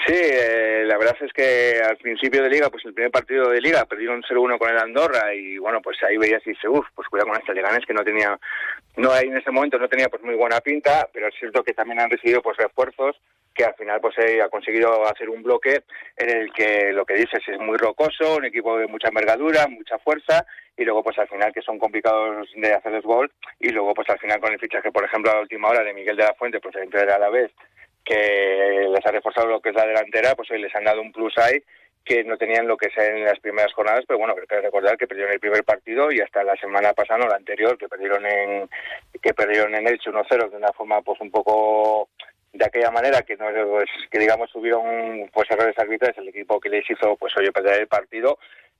Sí, 0.06 0.14
eh, 0.14 0.84
la 0.86 0.98
verdad 0.98 1.16
es 1.22 1.34
que 1.34 1.82
al 1.84 1.98
principio 1.98 2.44
de 2.44 2.50
liga, 2.50 2.70
pues 2.70 2.86
el 2.86 2.94
primer 2.94 3.12
partido 3.12 3.50
de 3.50 3.60
liga 3.60 3.86
perdieron 3.86 4.22
0-1 4.22 4.60
con 4.60 4.70
el 4.70 4.78
Andorra 4.78 5.34
y 5.34 5.58
bueno, 5.58 5.82
pues 5.82 5.98
ahí 6.04 6.18
veías 6.18 6.46
y 6.46 6.52
dice, 6.52 6.68
uff, 6.68 6.86
pues 6.94 7.08
cuidado 7.08 7.30
con 7.30 7.40
este 7.40 7.54
Leganés 7.56 7.86
que 7.88 7.94
no 7.94 8.04
tenía, 8.04 8.38
no 8.96 9.12
hay 9.12 9.28
en 9.28 9.38
ese 9.38 9.52
momento 9.52 9.80
no 9.80 9.90
tenía 9.90 10.10
pues 10.10 10.22
muy 10.24 10.36
buena 10.36 10.60
pinta, 10.62 11.10
pero 11.12 11.28
es 11.28 11.36
cierto 11.40 11.64
que 11.64 11.74
también 11.74 12.00
han 12.00 12.10
recibido 12.10 12.42
pues 12.42 12.58
refuerzos 12.58 13.20
que 13.54 13.64
al 13.64 13.76
final 13.76 14.02
pues 14.02 14.16
ha 14.18 14.50
conseguido 14.50 15.06
hacer 15.08 15.30
un 15.30 15.44
bloque 15.44 15.84
en 16.18 16.30
el 16.30 16.52
que 16.54 16.92
lo 16.92 17.06
que 17.06 17.14
dices 17.14 17.42
es 17.48 17.60
muy 17.60 17.78
rocoso, 17.78 18.38
un 18.38 18.46
equipo 18.46 18.78
de 18.78 18.88
mucha 18.88 19.10
envergadura, 19.10 19.68
mucha 19.68 19.98
fuerza 20.00 20.46
y 20.76 20.84
luego 20.84 21.04
pues 21.04 21.18
al 21.20 21.28
final 21.28 21.54
que 21.54 21.62
son 21.62 21.78
complicados 21.78 22.50
de 22.56 22.74
hacer 22.74 22.92
los 22.92 23.04
gols 23.04 23.32
y 23.60 23.70
luego 23.70 23.94
pues 23.94 24.10
al 24.10 24.20
final 24.20 24.40
con 24.40 24.54
el 24.54 24.60
fichaje 24.60 24.92
por 24.92 25.06
ejemplo 25.06 25.32
a 25.32 25.36
la 25.36 25.42
última 25.42 25.70
hora 25.70 25.84
de 25.84 25.94
Miguel 25.94 26.18
de 26.18 26.24
la 26.24 26.34
Fuente 26.34 26.60
procedente 26.60 26.98
de 26.98 27.06
la 27.06 27.30
vez 27.30 27.52
que 28.04 28.88
les 28.90 29.06
ha 29.06 29.12
reforzado 29.12 29.48
lo 29.48 29.62
que 29.62 29.70
es 29.70 29.76
la 29.76 29.86
delantera 29.86 30.36
pues 30.36 30.50
hoy 30.52 30.62
les 30.62 30.76
han 30.76 30.84
dado 30.84 31.02
un 31.02 31.12
plus 31.12 31.38
ahí 31.38 31.64
que 32.04 32.24
no 32.24 32.38
tenían 32.38 32.68
lo 32.68 32.78
que 32.78 32.90
sea 32.90 33.06
en 33.06 33.24
las 33.24 33.40
primeras 33.40 33.74
jornadas, 33.74 34.04
pero 34.08 34.20
bueno, 34.20 34.36
hay 34.40 34.46
que 34.46 34.62
recordar 34.62 34.98
que 34.98 35.08
perdieron 35.08 35.34
el 35.34 35.40
primer 35.40 35.64
partido 35.64 36.12
y 36.12 36.20
hasta 36.20 36.44
la 36.44 36.56
semana 36.56 36.94
pasada, 36.94 37.20
no, 37.20 37.28
la 37.28 37.36
anterior, 37.36 37.78
que 37.78 37.88
perdieron 37.88 38.26
en 38.26 38.70
que 39.22 39.34
perdieron 39.34 39.74
en 39.76 39.88
Elche 39.88 40.12
1-0 40.12 40.50
de 40.50 40.58
una 40.58 40.74
forma 40.74 41.02
pues 41.02 41.20
un 41.22 41.32
poco 41.32 42.10
de 42.52 42.66
aquella 42.66 42.92
manera 42.92 43.22
que 43.22 43.38
no 43.38 43.46
pues, 43.70 43.90
que 44.12 44.20
digamos 44.20 44.52
tuvieron 44.52 45.30
pues 45.34 45.50
errores 45.50 45.78
arbitrales 45.80 46.18
el 46.18 46.28
equipo 46.28 46.60
que 46.60 46.70
les 46.70 46.88
hizo 46.90 47.16
pues 47.16 47.36
oye 47.38 47.52
perder 47.52 47.82
el 47.82 47.88
partido 47.88 48.38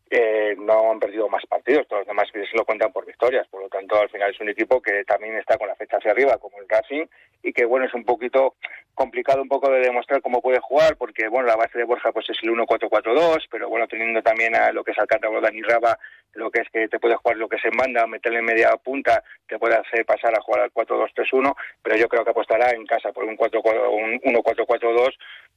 eh, 0.10 0.56
no 0.60 0.92
han 0.92 1.00
perdido 1.00 1.28
más 1.30 1.46
partidos 1.48 1.88
todos 1.88 2.02
los 2.02 2.08
demás 2.08 2.28
se 2.32 2.58
lo 2.58 2.66
cuentan 2.66 2.92
por 2.92 3.06
victorias. 3.06 3.48
Por 3.48 3.62
lo 3.62 3.70
tanto 3.70 4.00
al 4.00 4.10
final 4.10 4.32
es 4.32 4.40
un 4.40 4.50
equipo 4.50 4.82
que 4.82 5.04
también 5.06 5.36
está 5.38 5.58
con 5.58 5.68
la 5.68 5.76
fecha 5.76 5.98
hacia 5.98 6.12
arriba 6.12 6.38
como 6.38 6.60
el 6.60 6.70
Racing 6.70 7.06
y 7.42 7.54
que 7.54 7.66
bueno 7.66 7.86
es 7.86 7.94
un 7.94 8.06
poquito 8.06 8.56
complicado 8.94 9.42
un 9.42 9.50
poco 9.50 9.72
de 9.72 9.80
demostrar 9.80 10.22
cómo 10.22 10.42
puede 10.42 10.60
jugar 10.60 10.98
porque 10.98 11.28
bueno 11.28 11.48
la 11.48 11.56
base 11.56 11.78
de 11.78 11.84
Borja 11.84 12.12
pues 12.12 12.30
es 12.30 12.38
el 12.44 12.52
1-4-4-2 12.52 13.48
pero 13.50 13.70
bueno 13.70 13.88
teniendo 13.88 14.22
también 14.22 14.56
a 14.56 14.72
lo 14.72 14.84
que 14.84 14.92
es 14.92 15.00
Alcántara 15.00 15.42
Dani 15.42 15.62
Raba 15.64 15.98
lo 16.34 16.52
que 16.52 16.62
es 16.62 16.70
que 16.70 16.88
te 16.88 17.00
puede 17.00 17.16
jugar 17.16 17.38
lo 17.38 17.48
que 17.48 17.58
es 17.58 17.66
en 17.66 17.78
banda, 17.78 18.08
meterle 18.08 18.40
en 18.40 18.46
media 18.46 18.76
punta, 18.78 19.24
te 19.48 19.60
puede 19.60 19.76
hacer 19.76 20.06
pasar 20.06 20.36
a 20.36 20.42
jugar 20.42 20.62
al 20.62 20.74
4-2-3-1, 20.74 21.56
pero 21.82 21.96
yo 21.96 22.08
creo 22.10 22.24
que 22.24 22.32
apostará 22.32 22.72
en 22.72 22.86
casa 22.86 23.12
por 23.12 23.24
un 23.26 23.38
1-4-4-2 23.38 25.14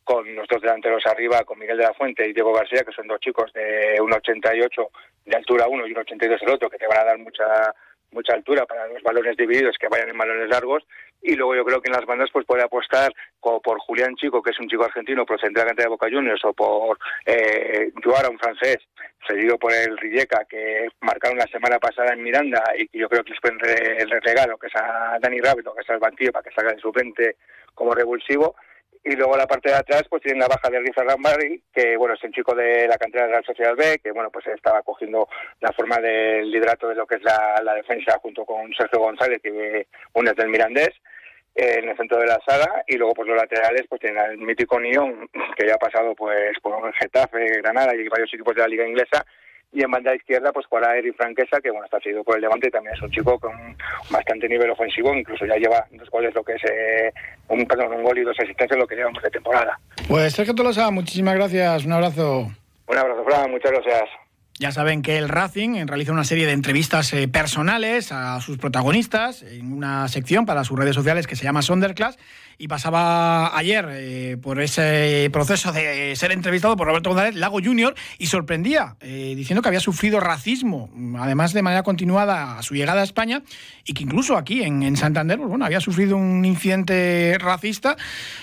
con 0.06 0.36
los 0.36 0.46
dos 0.46 0.62
delanteros 0.62 1.04
arriba, 1.04 1.42
con 1.42 1.58
Miguel 1.58 1.78
de 1.78 1.82
la 1.82 1.92
Fuente 1.92 2.28
y 2.28 2.32
Diego 2.32 2.54
García, 2.54 2.84
que 2.84 2.92
son 2.92 3.08
dos 3.08 3.18
chicos 3.18 3.52
de 3.52 3.98
1,88 3.98 4.88
de 5.24 5.36
altura 5.36 5.66
uno 5.66 5.84
y 5.84 5.92
1,82 5.92 6.42
el 6.42 6.50
otro, 6.50 6.70
que 6.70 6.78
te 6.78 6.86
van 6.86 7.00
a 7.00 7.04
dar 7.04 7.18
mucha 7.18 7.74
mucha 8.12 8.34
altura 8.34 8.64
para 8.66 8.86
los 8.86 9.02
balones 9.02 9.36
divididos 9.36 9.76
que 9.78 9.88
vayan 9.88 10.10
en 10.10 10.16
balones 10.16 10.48
largos. 10.48 10.84
Y 11.20 11.34
luego 11.34 11.56
yo 11.56 11.64
creo 11.64 11.80
que 11.82 11.88
en 11.88 11.96
las 11.96 12.06
bandas 12.06 12.30
pues 12.32 12.46
puede 12.46 12.62
apostar 12.62 13.12
como 13.40 13.60
por 13.60 13.80
Julián 13.80 14.14
Chico 14.14 14.40
que 14.40 14.50
es 14.50 14.60
un 14.60 14.68
chico 14.68 14.84
argentino 14.84 15.26
procedente 15.26 15.60
de 15.60 15.66
la 15.66 15.72
de 15.74 15.88
Boca 15.88 16.06
Juniors 16.08 16.44
o 16.44 16.52
por 16.52 16.98
eh, 17.26 17.90
un 18.30 18.38
francés 18.38 18.78
cedido 19.26 19.58
por 19.58 19.72
el 19.72 19.98
Rijeka 19.98 20.44
que 20.48 20.88
marcaron 21.00 21.36
la 21.36 21.48
semana 21.48 21.80
pasada 21.80 22.12
en 22.12 22.22
Miranda 22.22 22.62
y 22.78 22.86
que 22.86 22.98
yo 22.98 23.08
creo 23.08 23.24
que 23.24 23.30
les 23.30 23.40
pueden 23.40 23.58
el 23.98 24.10
regalo 24.22 24.56
que 24.56 24.68
es 24.68 24.76
a 24.76 25.18
Dani 25.20 25.40
Rábido 25.40 25.74
que 25.74 25.80
está 25.80 25.94
el 25.94 25.98
banquillo 25.98 26.30
para 26.30 26.44
que 26.44 26.54
salga 26.54 26.72
de 26.72 26.80
suplente 26.80 27.36
como 27.74 27.92
revulsivo 27.92 28.54
y 29.06 29.14
luego 29.14 29.36
la 29.36 29.46
parte 29.46 29.70
de 29.70 29.76
atrás 29.76 30.02
pues 30.10 30.20
tienen 30.20 30.40
la 30.40 30.48
baja 30.48 30.68
de 30.68 30.80
Riza 30.80 31.04
Rambari, 31.04 31.62
que 31.72 31.96
bueno 31.96 32.14
es 32.14 32.24
un 32.24 32.32
chico 32.32 32.56
de 32.56 32.88
la 32.88 32.98
cantera 32.98 33.26
de 33.26 33.34
la 33.34 33.42
Sociedad 33.42 33.76
B, 33.76 34.00
que 34.02 34.10
bueno 34.10 34.30
pues 34.30 34.44
estaba 34.48 34.82
cogiendo 34.82 35.28
la 35.60 35.72
forma 35.72 35.98
del 35.98 36.50
liderato 36.50 36.88
de 36.88 36.96
lo 36.96 37.06
que 37.06 37.14
es 37.16 37.22
la, 37.22 37.74
defensa 37.74 38.18
junto 38.20 38.44
con 38.44 38.72
Sergio 38.74 38.98
González, 38.98 39.40
que 39.40 39.86
uno 40.14 40.30
es 40.30 40.36
del 40.36 40.48
Mirandés, 40.48 40.90
eh, 41.54 41.78
en 41.78 41.88
el 41.88 41.96
centro 41.96 42.18
de 42.18 42.26
la 42.26 42.40
sala, 42.44 42.82
y 42.88 42.96
luego 42.96 43.14
pues 43.14 43.28
los 43.28 43.36
laterales 43.36 43.86
pues 43.88 44.00
tienen 44.00 44.18
al 44.18 44.38
mítico 44.38 44.80
Nión, 44.80 45.28
que 45.56 45.68
ya 45.68 45.74
ha 45.74 45.78
pasado 45.78 46.14
pues 46.16 46.58
por 46.60 46.92
Getafe, 46.94 47.60
Granada 47.62 47.94
y 47.94 48.08
varios 48.08 48.34
equipos 48.34 48.56
de 48.56 48.62
la 48.62 48.68
liga 48.68 48.88
inglesa, 48.88 49.24
y 49.72 49.82
en 49.82 49.90
banda 49.90 50.14
izquierda 50.14 50.52
pues 50.52 50.66
jugará 50.66 50.96
Eric 50.96 51.16
Franquesa 51.16 51.60
que 51.60 51.70
bueno 51.70 51.84
está 51.84 52.00
seguido 52.00 52.24
por 52.24 52.36
el 52.36 52.42
Levante 52.42 52.68
y 52.68 52.70
también 52.70 52.94
es 52.94 53.02
un 53.02 53.10
chico 53.10 53.38
con 53.38 53.52
bastante 54.10 54.48
nivel 54.48 54.70
ofensivo 54.70 55.14
incluso 55.14 55.44
ya 55.46 55.56
lleva 55.56 55.86
dos 55.90 56.08
goles 56.10 56.34
lo 56.34 56.42
que 56.42 56.54
es 56.54 56.64
eh, 56.64 57.12
un 57.48 57.66
perdón 57.66 57.92
un 57.92 58.02
gol 58.02 58.18
y 58.18 58.22
dos 58.22 58.36
asistencias 58.38 58.78
lo 58.78 58.86
que 58.86 58.96
llevamos 58.96 59.22
de 59.22 59.30
temporada 59.30 59.78
pues 60.08 60.32
Sergio 60.32 60.54
Tolosa 60.54 60.90
muchísimas 60.90 61.34
gracias 61.34 61.84
un 61.84 61.92
abrazo 61.92 62.50
Un 62.88 62.98
abrazo, 62.98 63.24
Fran, 63.24 63.50
muchas 63.50 63.72
gracias. 63.72 64.08
Ya 64.58 64.70
saben 64.70 65.02
que 65.02 65.18
el 65.18 65.28
Racing 65.28 65.86
realiza 65.86 66.12
una 66.12 66.24
serie 66.24 66.46
de 66.46 66.52
entrevistas 66.52 67.12
eh, 67.12 67.28
personales 67.28 68.10
a 68.10 68.40
sus 68.40 68.56
protagonistas 68.56 69.42
en 69.42 69.70
una 69.70 70.08
sección 70.08 70.46
para 70.46 70.64
sus 70.64 70.78
redes 70.78 70.94
sociales 70.94 71.26
que 71.26 71.36
se 71.36 71.44
llama 71.44 71.60
Sonderclass 71.60 72.16
y 72.58 72.68
pasaba 72.68 73.56
ayer 73.56 73.86
eh, 73.90 74.36
por 74.40 74.60
ese 74.60 75.28
proceso 75.32 75.72
de 75.72 76.14
ser 76.16 76.32
entrevistado 76.32 76.76
por 76.76 76.86
Roberto 76.86 77.10
González 77.10 77.34
Lago 77.34 77.58
Jr. 77.62 77.94
y 78.18 78.26
sorprendía 78.26 78.96
eh, 79.00 79.34
diciendo 79.36 79.62
que 79.62 79.68
había 79.68 79.80
sufrido 79.80 80.20
racismo, 80.20 80.90
además 81.18 81.52
de 81.52 81.62
manera 81.62 81.82
continuada 81.82 82.58
a 82.58 82.62
su 82.62 82.74
llegada 82.74 83.02
a 83.02 83.04
España 83.04 83.42
y 83.84 83.92
que 83.92 84.02
incluso 84.02 84.36
aquí 84.36 84.62
en, 84.62 84.96
Santander 84.96 85.38
pues, 85.38 85.50
bueno, 85.50 85.64
había 85.64 85.80
sufrido 85.80 86.16
un 86.16 86.44
incidente 86.44 87.36
racista. 87.38 87.96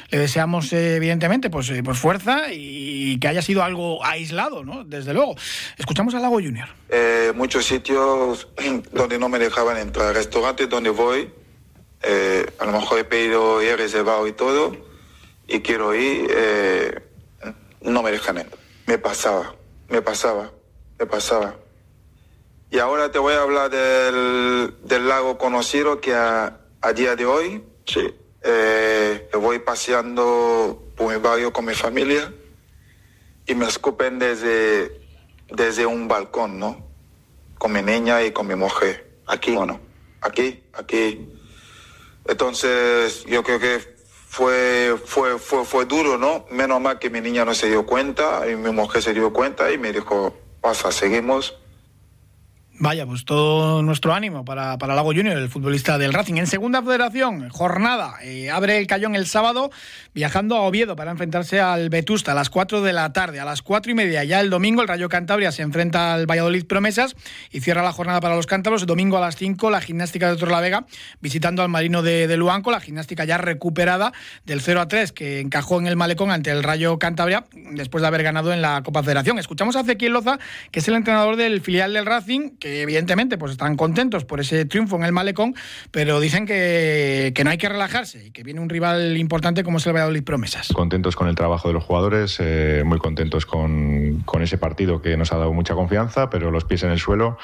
Le 0.10 0.20
deseamos 0.20 0.72
evidentemente 0.74 1.50
pues, 1.50 1.72
pues 1.84 1.98
fuerza 1.98 2.52
y 2.52 3.18
que 3.18 3.28
haya 3.28 3.42
sido 3.42 3.64
algo 3.64 4.06
aislado, 4.06 4.64
¿no? 4.64 4.84
desde 4.84 5.14
luego. 5.14 5.36
Escuchamos 5.78 6.14
a 6.14 6.20
Lago 6.20 6.36
Jr. 6.36 7.34
muchos 7.36 7.66
sitios 7.66 8.48
donde 8.92 9.18
no 9.18 9.30
me 9.30 9.40
dejaban 9.40 9.78
entrar, 9.78 10.14
restaurantes 10.14 10.70
donde 10.70 10.92
voy 10.92 11.30
eh, 12.04 12.46
a 12.60 12.66
lo 12.66 12.74
mejor 12.74 13.00
he 13.00 13.06
pedido 13.06 13.64
y 13.64 13.68
he 13.68 13.78
reservado 13.78 14.28
y 14.28 14.34
todo, 14.34 14.76
y 15.48 15.62
quiero 15.62 15.96
ir, 15.96 16.28
eh, 16.30 17.02
no 17.82 18.04
me 18.04 18.12
dejan 18.12 18.38
entrar. 18.38 18.60
Me 18.88 18.98
pasaba, 18.98 19.56
me 19.88 20.02
pasaba, 20.02 20.52
me 21.00 21.06
pasaba. 21.06 21.56
Y 22.70 22.80
ahora 22.80 23.12
te 23.12 23.20
voy 23.20 23.36
a 23.36 23.42
hablar 23.42 23.70
del, 23.70 24.76
del 24.84 25.08
lago 25.08 25.38
conocido 25.38 26.02
que 26.02 26.14
a, 26.14 26.60
día 26.94 27.16
de 27.16 27.26
hoy, 27.26 27.64
sí, 27.86 28.14
eh, 28.44 29.30
voy 29.40 29.60
paseando 29.60 30.84
por 30.98 31.14
mi 31.14 31.22
barrio 31.22 31.54
con 31.54 31.66
mi 31.66 31.74
familia 31.74 32.34
y 33.46 33.56
me 33.56 33.66
escupen 33.66 34.20
desde, 34.20 35.00
desde 35.50 35.86
un 35.86 36.10
balcón, 36.10 36.60
¿no? 36.60 36.86
Con 37.58 37.72
mi 37.72 37.82
niña 37.82 38.24
y 38.24 38.32
con 38.32 38.48
mi 38.48 38.56
mujer. 38.56 39.20
Aquí, 39.28 39.56
bueno, 39.56 39.80
aquí, 40.22 40.64
aquí 40.74 41.30
entonces, 42.26 43.26
yo 43.26 43.44
creo 43.44 43.60
que 43.60 43.80
fue, 44.28 44.96
fue, 45.06 45.38
fue, 45.38 45.66
fue 45.66 45.86
duro, 45.86 46.18
¿no? 46.18 46.46
Menos 46.50 46.82
mal 46.82 47.00
que 47.00 47.10
mi 47.10 47.22
niña 47.22 47.46
no 47.46 47.54
se 47.54 47.68
dio 47.68 47.86
cuenta 47.86 48.50
y 48.50 48.56
mi 48.56 48.72
mujer 48.72 49.02
se 49.02 49.14
dio 49.14 49.32
cuenta 49.32 49.72
y 49.72 49.78
me 49.78 49.92
dijo, 49.92 50.34
pasa, 50.62 50.92
seguimos. 50.92 51.60
Vaya, 52.84 53.06
pues 53.06 53.24
todo 53.24 53.82
nuestro 53.82 54.14
ánimo 54.14 54.44
para, 54.44 54.78
para 54.78 54.94
Lago 54.94 55.14
Junior, 55.14 55.38
el 55.38 55.48
futbolista 55.48 55.98
del 55.98 56.12
Racing. 56.12 56.34
En 56.34 56.48
segunda 56.48 56.84
federación, 56.84 57.48
jornada, 57.48 58.16
eh, 58.22 58.50
abre 58.50 58.78
el 58.78 58.88
Cayón 58.88 59.16
el 59.16 59.26
sábado, 59.26 59.72
viajando 60.14 60.58
a 60.58 60.64
Oviedo 60.64 60.98
para 60.98 61.10
enfrentarse 61.10 61.62
al 61.62 61.88
Vetusta 61.88 62.34
a 62.34 62.36
las 62.36 62.50
4 62.50 62.82
de 62.82 62.92
la 62.92 63.14
tarde. 63.14 63.40
A 63.40 63.46
las 63.46 63.62
4 63.62 63.90
y 63.94 63.96
media, 63.96 64.26
ya 64.26 64.42
el 64.42 64.50
domingo, 64.50 64.82
el 64.82 64.90
Rayo 64.90 65.08
Cantabria 65.08 65.54
se 65.54 65.62
enfrenta 65.62 66.14
al 66.14 66.26
Valladolid 66.30 66.66
Promesas 66.66 67.16
y 67.52 67.62
cierra 67.62 67.84
la 67.84 67.94
jornada 67.94 68.20
para 68.20 68.36
los 68.36 68.48
cántabros. 68.48 68.82
El 68.82 68.88
domingo 68.88 69.16
a 69.16 69.22
las 69.22 69.38
5, 69.38 69.70
la 69.70 69.80
gimnástica 69.80 70.36
de 70.36 70.46
Vega 70.46 70.86
visitando 71.22 71.62
al 71.62 71.70
Marino 71.70 72.02
de, 72.02 72.28
de, 72.28 72.36
Luanco, 72.36 72.70
la 72.70 72.82
gimnástica 72.82 73.24
ya 73.24 73.38
recuperada 73.38 74.12
del 74.46 74.60
0 74.60 74.82
a 74.82 74.90
3 74.90 75.14
que 75.14 75.40
encajó 75.40 75.80
en 75.80 75.88
el 75.88 75.96
Malecón 75.96 76.32
ante 76.32 76.52
el 76.52 76.64
Rayo 76.64 77.00
Cantabria 77.00 77.46
después 77.72 78.02
de 78.02 78.10
haber 78.10 78.24
ganado 78.24 78.52
en 78.52 78.62
la 78.62 78.84
Copa 78.84 79.04
Federación. 79.04 79.40
Escuchamos 79.40 79.78
a 79.78 79.82
Ezequiel 79.82 80.12
Loza, 80.12 80.38
que 80.70 80.80
es 80.80 80.88
el 80.90 80.96
entrenador 80.96 81.38
del 81.38 81.62
filial 81.62 81.94
del 81.94 82.06
Racing, 82.06 82.58
que 82.60 82.73
evidentemente 82.82 83.38
pues 83.38 83.52
están 83.52 83.76
contentos 83.76 84.26
por 84.26 84.40
ese 84.40 84.66
triunfo 84.66 84.96
en 84.96 85.04
el 85.04 85.12
Malecón, 85.12 85.56
pero 85.92 86.20
dicen 86.20 86.46
que, 86.46 87.32
que 87.36 87.44
no 87.44 87.50
hay 87.50 87.58
que 87.58 87.70
relajarse 87.70 88.28
y 88.28 88.32
que 88.32 88.44
viene 88.44 88.60
un 88.60 88.70
rival 88.70 89.18
importante 89.18 89.64
como 89.64 89.78
es 89.78 89.88
el 89.88 89.94
Valladolid 89.94 90.24
Promesas. 90.24 90.70
Contentos 90.74 91.16
con 91.16 91.28
el 91.28 91.36
trabajo 91.36 91.68
de 91.68 91.74
los 91.74 91.84
jugadores, 91.84 92.38
eh, 92.40 92.84
muy 92.86 92.98
contentos 92.98 93.46
con, 93.46 94.22
con 94.26 94.42
ese 94.42 94.58
partido 94.58 95.02
que 95.02 95.18
nos 95.18 95.32
ha 95.32 95.38
dado 95.38 95.54
mucha 95.54 95.74
confianza, 95.76 96.30
pero 96.30 96.52
los 96.52 96.66
pies 96.66 96.84
en 96.84 96.92
el 96.92 97.00
suelo 97.00 97.38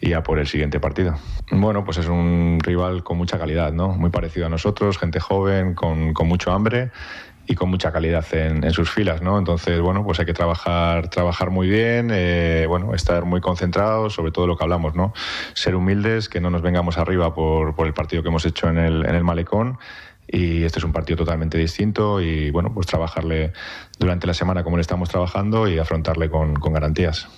y 0.00 0.12
a 0.12 0.22
por 0.22 0.38
el 0.38 0.46
siguiente 0.46 0.80
partido. 0.80 1.16
Bueno, 1.50 1.84
pues 1.84 1.98
es 1.98 2.06
un 2.06 2.58
rival 2.62 3.02
con 3.02 3.16
mucha 3.16 3.38
calidad, 3.38 3.72
¿no? 3.72 3.88
Muy 3.88 4.10
parecido 4.10 4.46
a 4.46 4.48
nosotros, 4.48 4.98
gente 4.98 5.20
joven, 5.20 5.74
con, 5.74 6.12
con 6.12 6.28
mucho 6.28 6.52
hambre 6.52 6.90
y 7.46 7.54
con 7.54 7.70
mucha 7.70 7.92
calidad 7.92 8.24
en, 8.32 8.70
sus 8.72 8.90
filas, 8.90 9.22
¿no? 9.22 9.38
Entonces, 9.38 9.80
bueno, 9.80 10.04
pues 10.04 10.18
hay 10.18 10.26
que 10.26 10.34
trabajar, 10.34 11.08
trabajar 11.08 11.50
muy 11.50 11.68
bien, 11.68 12.10
eh, 12.12 12.66
bueno, 12.68 12.94
estar 12.94 13.24
muy 13.24 13.40
concentrados, 13.40 14.14
sobre 14.14 14.32
todo 14.32 14.46
lo 14.46 14.56
que 14.56 14.64
hablamos, 14.64 14.94
¿no? 14.94 15.12
Ser 15.54 15.74
humildes, 15.76 16.28
que 16.28 16.40
no 16.40 16.50
nos 16.50 16.62
vengamos 16.62 16.98
arriba 16.98 17.34
por, 17.34 17.74
por 17.74 17.86
el 17.86 17.94
partido 17.94 18.22
que 18.22 18.28
hemos 18.28 18.44
hecho 18.44 18.68
en 18.68 18.78
el, 18.78 19.06
en 19.06 19.14
el 19.14 19.24
Malecón 19.24 19.78
y 20.28 20.64
este 20.64 20.80
es 20.80 20.84
un 20.84 20.92
partido 20.92 21.18
totalmente 21.18 21.56
distinto 21.56 22.20
y 22.20 22.50
bueno, 22.50 22.72
pues 22.74 22.86
trabajarle 22.86 23.52
durante 23.98 24.26
la 24.26 24.34
semana 24.34 24.64
como 24.64 24.76
le 24.76 24.80
estamos 24.80 25.08
trabajando 25.08 25.68
y 25.68 25.78
afrontarle 25.78 26.28
con, 26.28 26.54
con 26.56 26.72
garantías. 26.72 27.28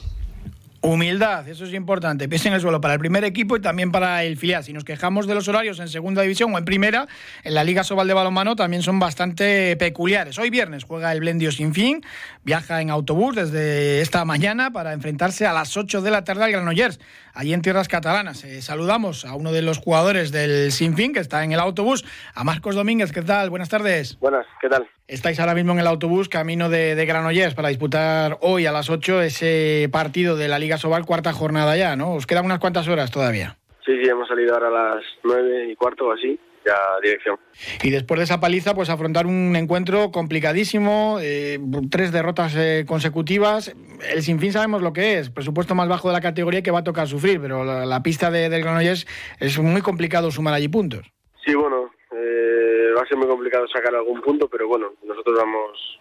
Humildad, 0.80 1.48
eso 1.48 1.64
es 1.64 1.74
importante. 1.74 2.28
Pies 2.28 2.46
en 2.46 2.52
el 2.52 2.60
suelo 2.60 2.80
para 2.80 2.94
el 2.94 3.00
primer 3.00 3.24
equipo 3.24 3.56
y 3.56 3.60
también 3.60 3.90
para 3.90 4.22
el 4.22 4.36
filial. 4.36 4.62
Si 4.62 4.72
nos 4.72 4.84
quejamos 4.84 5.26
de 5.26 5.34
los 5.34 5.48
horarios 5.48 5.80
en 5.80 5.88
segunda 5.88 6.22
división 6.22 6.54
o 6.54 6.58
en 6.58 6.64
primera, 6.64 7.08
en 7.42 7.54
la 7.54 7.64
Liga 7.64 7.82
Sobal 7.82 8.06
de 8.06 8.14
Balonmano 8.14 8.54
también 8.54 8.82
son 8.82 9.00
bastante 9.00 9.76
peculiares. 9.76 10.38
Hoy 10.38 10.50
viernes 10.50 10.84
juega 10.84 11.10
el 11.10 11.18
Blendio 11.18 11.50
Sin 11.50 11.74
Fin, 11.74 12.02
viaja 12.44 12.80
en 12.80 12.90
autobús 12.90 13.34
desde 13.34 14.00
esta 14.02 14.24
mañana 14.24 14.70
para 14.70 14.92
enfrentarse 14.92 15.48
a 15.48 15.52
las 15.52 15.76
8 15.76 16.00
de 16.00 16.12
la 16.12 16.22
tarde 16.22 16.44
al 16.44 16.52
Granollers, 16.52 17.00
allí 17.34 17.54
en 17.54 17.62
tierras 17.62 17.88
catalanas. 17.88 18.44
Eh, 18.44 18.62
saludamos 18.62 19.24
a 19.24 19.34
uno 19.34 19.50
de 19.50 19.62
los 19.62 19.78
jugadores 19.78 20.30
del 20.30 20.70
Sin 20.70 20.94
Fin 20.94 21.12
que 21.12 21.18
está 21.18 21.42
en 21.42 21.50
el 21.50 21.58
autobús, 21.58 22.04
a 22.34 22.44
Marcos 22.44 22.76
Domínguez. 22.76 23.10
¿Qué 23.10 23.22
tal? 23.22 23.50
Buenas 23.50 23.68
tardes. 23.68 24.16
Buenas, 24.20 24.46
¿qué 24.60 24.68
tal? 24.68 24.88
Estáis 25.08 25.40
ahora 25.40 25.54
mismo 25.54 25.72
en 25.72 25.78
el 25.78 25.86
autobús 25.86 26.28
camino 26.28 26.68
de, 26.68 26.94
de 26.94 27.06
Granollers 27.06 27.54
para 27.54 27.70
disputar 27.70 28.36
hoy 28.42 28.66
a 28.66 28.72
las 28.72 28.90
8 28.90 29.22
ese 29.22 29.88
partido 29.90 30.36
de 30.36 30.48
la 30.48 30.58
Liga 30.58 30.76
Sobal, 30.76 31.06
cuarta 31.06 31.32
jornada 31.32 31.78
ya, 31.78 31.96
¿no? 31.96 32.12
Os 32.12 32.26
quedan 32.26 32.44
unas 32.44 32.58
cuantas 32.58 32.88
horas 32.88 33.10
todavía. 33.10 33.56
Sí, 33.86 33.92
sí, 34.02 34.06
hemos 34.06 34.28
salido 34.28 34.52
ahora 34.52 34.68
a 34.68 34.96
las 34.96 35.04
9 35.24 35.70
y 35.72 35.76
cuarto 35.76 36.08
o 36.08 36.12
así, 36.12 36.38
ya 36.62 36.74
dirección. 37.02 37.38
Y 37.82 37.88
después 37.88 38.18
de 38.18 38.24
esa 38.24 38.38
paliza, 38.38 38.74
pues 38.74 38.90
afrontar 38.90 39.24
un 39.24 39.56
encuentro 39.56 40.12
complicadísimo, 40.12 41.16
eh, 41.22 41.58
tres 41.90 42.12
derrotas 42.12 42.54
eh, 42.54 42.84
consecutivas. 42.86 43.74
El 44.12 44.22
sinfín 44.22 44.52
sabemos 44.52 44.82
lo 44.82 44.92
que 44.92 45.18
es, 45.18 45.30
presupuesto 45.30 45.74
más 45.74 45.88
bajo 45.88 46.08
de 46.08 46.12
la 46.12 46.20
categoría 46.20 46.62
que 46.62 46.70
va 46.70 46.80
a 46.80 46.84
tocar 46.84 47.08
sufrir, 47.08 47.40
pero 47.40 47.64
la, 47.64 48.02
pista 48.02 48.30
de, 48.30 48.50
del 48.50 48.60
Granollers 48.60 49.06
es 49.40 49.58
muy 49.58 49.80
complicado 49.80 50.30
sumar 50.30 50.52
allí 50.52 50.68
puntos. 50.68 51.10
Sí, 51.46 51.54
bueno, 51.54 51.90
eh, 52.12 52.67
va 52.98 53.02
a 53.02 53.06
ser 53.06 53.16
muy 53.16 53.28
complicado 53.28 53.66
sacar 53.68 53.94
algún 53.94 54.20
punto, 54.20 54.48
pero 54.48 54.66
bueno, 54.66 54.92
nosotros 55.04 55.38
vamos, 55.38 56.00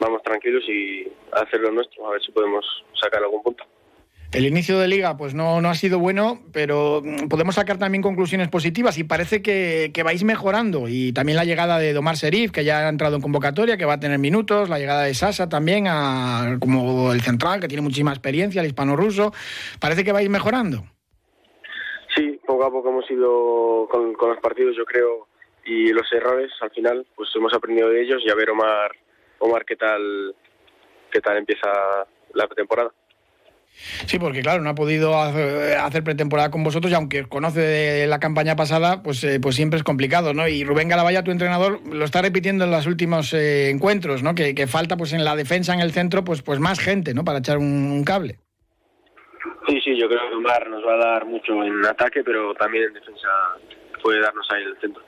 vamos 0.00 0.22
tranquilos 0.22 0.64
y 0.68 1.06
a 1.32 1.42
hacer 1.42 1.60
lo 1.60 1.70
nuestro, 1.70 2.06
a 2.08 2.10
ver 2.10 2.22
si 2.22 2.32
podemos 2.32 2.64
sacar 3.00 3.22
algún 3.22 3.42
punto. 3.42 3.64
El 4.30 4.44
inicio 4.44 4.78
de 4.78 4.88
liga 4.88 5.16
pues 5.16 5.32
no, 5.32 5.62
no 5.62 5.70
ha 5.70 5.74
sido 5.74 5.98
bueno, 5.98 6.40
pero 6.52 7.02
podemos 7.30 7.54
sacar 7.54 7.78
también 7.78 8.02
conclusiones 8.02 8.48
positivas 8.48 8.98
y 8.98 9.04
parece 9.04 9.40
que, 9.40 9.90
que, 9.94 10.02
vais 10.02 10.22
mejorando. 10.22 10.86
Y 10.86 11.14
también 11.14 11.36
la 11.36 11.46
llegada 11.46 11.78
de 11.78 11.94
Domar 11.94 12.18
Serif, 12.18 12.50
que 12.52 12.62
ya 12.62 12.86
ha 12.86 12.88
entrado 12.90 13.16
en 13.16 13.22
convocatoria, 13.22 13.78
que 13.78 13.86
va 13.86 13.94
a 13.94 14.00
tener 14.00 14.18
minutos, 14.18 14.68
la 14.68 14.78
llegada 14.78 15.04
de 15.04 15.14
Sasa 15.14 15.48
también, 15.48 15.86
a, 15.88 16.58
como 16.60 17.14
el 17.14 17.22
central, 17.22 17.60
que 17.60 17.68
tiene 17.68 17.80
muchísima 17.80 18.10
experiencia, 18.10 18.60
el 18.60 18.66
hispano-ruso. 18.66 19.32
Parece 19.80 20.04
que 20.04 20.12
vais 20.12 20.28
mejorando. 20.28 20.84
Sí, 22.14 22.38
poco 22.46 22.64
a 22.64 22.70
poco 22.70 22.90
hemos 22.90 23.10
ido 23.10 23.88
con, 23.90 24.12
con 24.12 24.28
los 24.28 24.40
partidos, 24.40 24.76
yo 24.76 24.84
creo, 24.84 25.27
y 25.68 25.92
los 25.92 26.10
errores 26.12 26.50
al 26.60 26.70
final 26.70 27.06
pues 27.14 27.28
hemos 27.36 27.52
aprendido 27.52 27.90
de 27.90 28.02
ellos 28.02 28.22
y 28.24 28.30
a 28.30 28.34
ver 28.34 28.50
Omar 28.50 28.92
Omar 29.38 29.64
qué 29.64 29.76
tal 29.76 30.34
qué 31.10 31.20
tal 31.20 31.36
empieza 31.36 31.68
la 32.34 32.46
temporada. 32.48 32.90
Sí, 34.06 34.18
porque 34.18 34.40
claro, 34.40 34.62
no 34.62 34.70
ha 34.70 34.74
podido 34.74 35.16
hacer 35.20 36.02
pretemporada 36.02 36.50
con 36.50 36.64
vosotros 36.64 36.90
y 36.90 36.94
aunque 36.94 37.28
conoce 37.28 37.60
de 37.60 38.06
la 38.08 38.18
campaña 38.18 38.56
pasada, 38.56 39.02
pues, 39.02 39.22
eh, 39.22 39.38
pues 39.40 39.54
siempre 39.54 39.76
es 39.76 39.84
complicado, 39.84 40.34
¿no? 40.34 40.48
Y 40.48 40.64
Rubén 40.64 40.88
Galavalla, 40.88 41.22
tu 41.22 41.30
entrenador, 41.30 41.80
lo 41.86 42.04
está 42.04 42.20
repitiendo 42.20 42.64
en 42.64 42.72
los 42.72 42.86
últimos 42.86 43.32
eh, 43.34 43.70
encuentros, 43.70 44.22
¿no? 44.22 44.34
Que, 44.34 44.66
falta 44.66 44.96
pues 44.96 45.12
en 45.12 45.24
la 45.24 45.36
defensa, 45.36 45.74
en 45.74 45.80
el 45.80 45.92
centro, 45.92 46.24
pues, 46.24 46.42
pues 46.42 46.58
más 46.58 46.80
gente, 46.80 47.14
¿no? 47.14 47.24
Para 47.24 47.38
echar 47.38 47.58
un, 47.58 48.02
cable. 48.04 48.38
Sí, 49.68 49.80
sí, 49.84 49.96
yo 49.96 50.08
creo 50.08 50.28
que 50.28 50.34
Omar 50.34 50.68
nos 50.68 50.84
va 50.84 50.94
a 50.94 51.12
dar 51.12 51.26
mucho 51.26 51.62
en 51.62 51.84
ataque, 51.86 52.24
pero 52.24 52.54
también 52.54 52.84
en 52.84 52.94
defensa 52.94 53.28
puede 54.02 54.20
darnos 54.20 54.46
ahí 54.50 54.62
en 54.62 54.68
el 54.68 54.80
centro 54.80 55.07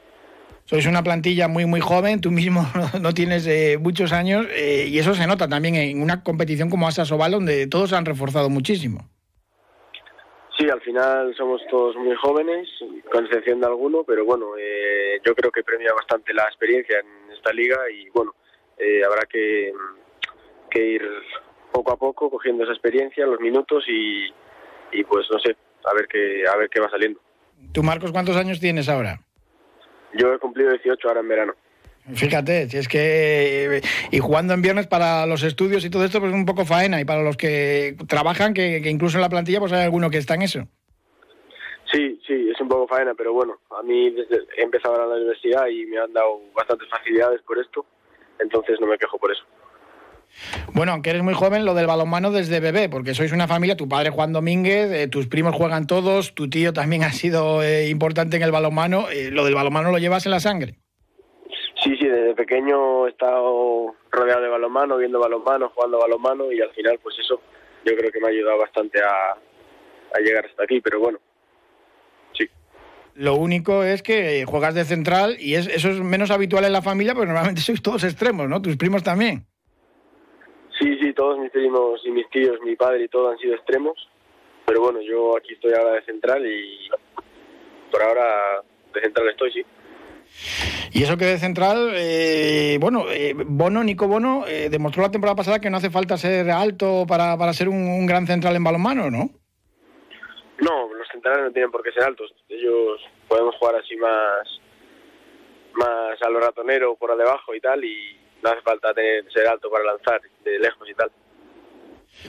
sois 0.70 0.86
una 0.86 1.02
plantilla 1.02 1.48
muy, 1.48 1.66
muy 1.66 1.80
joven, 1.80 2.20
tú 2.20 2.30
mismo 2.30 2.64
no 3.00 3.12
tienes 3.12 3.44
eh, 3.48 3.76
muchos 3.76 4.12
años 4.12 4.46
eh, 4.50 4.86
y 4.86 5.00
eso 5.00 5.16
se 5.16 5.26
nota 5.26 5.48
también 5.48 5.74
en 5.74 6.00
una 6.00 6.22
competición 6.22 6.70
como 6.70 6.86
Asa 6.86 7.04
Sobal, 7.04 7.32
donde 7.32 7.66
todos 7.66 7.90
se 7.90 7.96
han 7.96 8.04
reforzado 8.04 8.48
muchísimo. 8.48 9.00
Sí, 10.56 10.70
al 10.70 10.80
final 10.82 11.34
somos 11.36 11.60
todos 11.68 11.96
muy 11.96 12.14
jóvenes, 12.14 12.68
con 13.10 13.24
excepción 13.24 13.58
de 13.60 13.66
alguno, 13.66 14.04
pero 14.04 14.24
bueno, 14.24 14.52
eh, 14.56 15.18
yo 15.26 15.34
creo 15.34 15.50
que 15.50 15.64
premia 15.64 15.92
bastante 15.92 16.32
la 16.32 16.44
experiencia 16.44 17.00
en 17.00 17.32
esta 17.32 17.52
liga 17.52 17.76
y 17.90 18.08
bueno, 18.10 18.32
habrá 19.04 19.26
que, 19.26 19.72
que, 20.70 20.86
ir 20.86 21.02
poco 21.72 21.92
a 21.92 21.96
poco 21.96 22.30
cogiendo 22.30 22.62
esa 22.62 22.74
experiencia, 22.74 23.26
los 23.26 23.40
minutos 23.40 23.82
y, 23.88 24.26
y 24.92 25.02
pues 25.02 25.26
no 25.32 25.40
sé, 25.40 25.56
a 25.84 25.94
ver 25.94 26.06
qué, 26.06 26.44
a 26.46 26.56
ver 26.56 26.70
qué 26.70 26.78
va 26.78 26.88
saliendo. 26.90 27.20
¿Tú, 27.72 27.82
Marcos, 27.82 28.12
cuántos 28.12 28.36
años 28.36 28.60
tienes 28.60 28.88
ahora? 28.88 29.18
Yo 30.14 30.34
he 30.34 30.38
cumplido 30.38 30.70
18 30.70 31.08
ahora 31.08 31.20
en 31.20 31.28
verano. 31.28 31.54
Fíjate, 32.14 32.68
si 32.68 32.78
es 32.78 32.88
que. 32.88 33.82
Y 34.10 34.18
jugando 34.18 34.54
en 34.54 34.62
viernes 34.62 34.86
para 34.86 35.26
los 35.26 35.42
estudios 35.42 35.84
y 35.84 35.90
todo 35.90 36.04
esto, 36.04 36.18
pues 36.18 36.32
es 36.32 36.38
un 36.38 36.46
poco 36.46 36.64
faena. 36.64 37.00
Y 37.00 37.04
para 37.04 37.22
los 37.22 37.36
que 37.36 37.96
trabajan, 38.08 38.54
que, 38.54 38.78
incluso 38.86 39.18
en 39.18 39.22
la 39.22 39.28
plantilla, 39.28 39.60
pues 39.60 39.72
hay 39.72 39.84
alguno 39.84 40.10
que 40.10 40.18
está 40.18 40.34
en 40.34 40.42
eso. 40.42 40.66
Sí, 41.92 42.20
sí, 42.26 42.50
es 42.50 42.60
un 42.60 42.68
poco 42.68 42.86
faena, 42.86 43.14
pero 43.14 43.32
bueno, 43.32 43.58
a 43.78 43.82
mí 43.82 44.10
desde, 44.10 44.46
he 44.56 44.62
empezado 44.62 44.94
ahora 44.94 45.08
la 45.08 45.16
universidad 45.16 45.66
y 45.66 45.86
me 45.86 45.98
han 45.98 46.12
dado 46.12 46.40
bastantes 46.54 46.88
facilidades 46.88 47.42
por 47.42 47.58
esto, 47.58 47.84
entonces 48.38 48.80
no 48.80 48.86
me 48.86 48.96
quejo 48.96 49.18
por 49.18 49.32
eso. 49.32 49.42
Bueno, 50.72 50.92
aunque 50.92 51.10
eres 51.10 51.22
muy 51.22 51.34
joven, 51.34 51.64
lo 51.64 51.74
del 51.74 51.86
balonmano 51.86 52.30
desde 52.30 52.60
bebé, 52.60 52.88
porque 52.88 53.14
sois 53.14 53.32
una 53.32 53.48
familia, 53.48 53.76
tu 53.76 53.88
padre 53.88 54.10
Juan 54.10 54.32
Domínguez, 54.32 54.90
eh, 54.92 55.08
tus 55.08 55.26
primos 55.26 55.54
juegan 55.54 55.86
todos, 55.86 56.34
tu 56.34 56.48
tío 56.48 56.72
también 56.72 57.02
ha 57.04 57.12
sido 57.12 57.62
eh, 57.62 57.88
importante 57.88 58.36
en 58.36 58.42
el 58.42 58.52
balonmano, 58.52 59.08
eh, 59.10 59.30
lo 59.30 59.44
del 59.44 59.54
balonmano 59.54 59.90
lo 59.90 59.98
llevas 59.98 60.26
en 60.26 60.32
la 60.32 60.40
sangre. 60.40 60.74
Sí, 61.82 61.96
sí, 61.96 62.06
desde 62.06 62.34
pequeño 62.34 63.06
he 63.06 63.10
estado 63.10 63.94
rodeado 64.10 64.42
de 64.42 64.48
balonmano, 64.48 64.98
viendo 64.98 65.18
balonmano, 65.18 65.70
jugando 65.74 65.98
balonmano 65.98 66.52
y 66.52 66.60
al 66.60 66.70
final 66.72 66.98
pues 67.02 67.16
eso 67.18 67.40
yo 67.84 67.96
creo 67.96 68.12
que 68.12 68.20
me 68.20 68.26
ha 68.26 68.30
ayudado 68.30 68.58
bastante 68.58 69.00
a, 69.00 69.36
llegar 70.20 70.44
hasta 70.44 70.64
aquí, 70.64 70.80
pero 70.80 71.00
bueno, 71.00 71.18
sí. 72.36 72.46
Lo 73.14 73.36
único 73.36 73.82
es 73.82 74.02
que 74.02 74.44
juegas 74.44 74.74
de 74.74 74.84
central 74.84 75.36
y 75.38 75.54
es, 75.54 75.68
eso 75.68 75.88
es 75.88 76.00
menos 76.00 76.30
habitual 76.30 76.64
en 76.64 76.72
la 76.72 76.82
familia, 76.82 77.14
porque 77.14 77.28
normalmente 77.28 77.60
sois 77.66 77.80
todos 77.80 78.04
extremos, 78.04 78.46
¿no? 78.48 78.60
Tus 78.60 78.76
primos 78.76 79.02
también. 79.02 79.46
Sí, 80.80 80.98
sí, 80.98 81.12
todos 81.12 81.38
mis 81.38 81.50
primos 81.50 82.00
y 82.06 82.10
mis 82.10 82.28
tíos, 82.30 82.58
mi 82.62 82.74
padre 82.74 83.04
y 83.04 83.08
todo 83.08 83.30
han 83.30 83.38
sido 83.38 83.54
extremos, 83.54 84.08
pero 84.64 84.80
bueno, 84.80 85.00
yo 85.02 85.36
aquí 85.36 85.52
estoy 85.52 85.74
ahora 85.74 85.96
de 85.96 86.04
central 86.04 86.46
y 86.46 86.88
por 87.90 88.02
ahora 88.02 88.62
de 88.94 89.00
central 89.02 89.28
estoy, 89.28 89.52
sí. 89.52 89.66
Y 90.92 91.02
eso 91.02 91.18
que 91.18 91.26
de 91.26 91.38
central, 91.38 91.92
eh, 91.94 92.78
bueno, 92.80 93.04
eh, 93.10 93.34
Bono, 93.36 93.84
Nico 93.84 94.08
Bono, 94.08 94.46
eh, 94.46 94.68
demostró 94.70 95.02
la 95.02 95.10
temporada 95.10 95.36
pasada 95.36 95.60
que 95.60 95.68
no 95.68 95.76
hace 95.76 95.90
falta 95.90 96.16
ser 96.16 96.50
alto 96.50 97.04
para, 97.06 97.36
para 97.36 97.52
ser 97.52 97.68
un, 97.68 98.06
gran 98.06 98.26
central 98.26 98.56
en 98.56 98.64
balonmano, 98.64 99.10
¿no? 99.10 99.30
No, 100.60 100.92
los 100.94 101.08
centrales 101.08 101.44
no 101.44 101.52
tienen 101.52 101.70
por 101.70 101.82
qué 101.82 101.92
ser 101.92 102.04
altos. 102.04 102.34
Ellos 102.48 103.00
podemos 103.28 103.54
jugar 103.56 103.76
así 103.76 103.96
más, 103.96 104.60
más 105.74 106.22
a 106.22 106.30
lo 106.30 106.40
ratonero 106.40 106.96
por 106.96 107.16
debajo 107.16 107.54
y 107.54 107.60
tal, 107.60 107.84
y 107.84 108.19
no 108.42 108.50
hace 108.50 108.62
falta 108.62 108.94
tener, 108.94 109.30
ser 109.32 109.46
alto 109.46 109.70
para 109.70 109.84
lanzar 109.84 110.20
de 110.44 110.58
lejos 110.58 110.88
y 110.88 110.94
tal. 110.94 111.10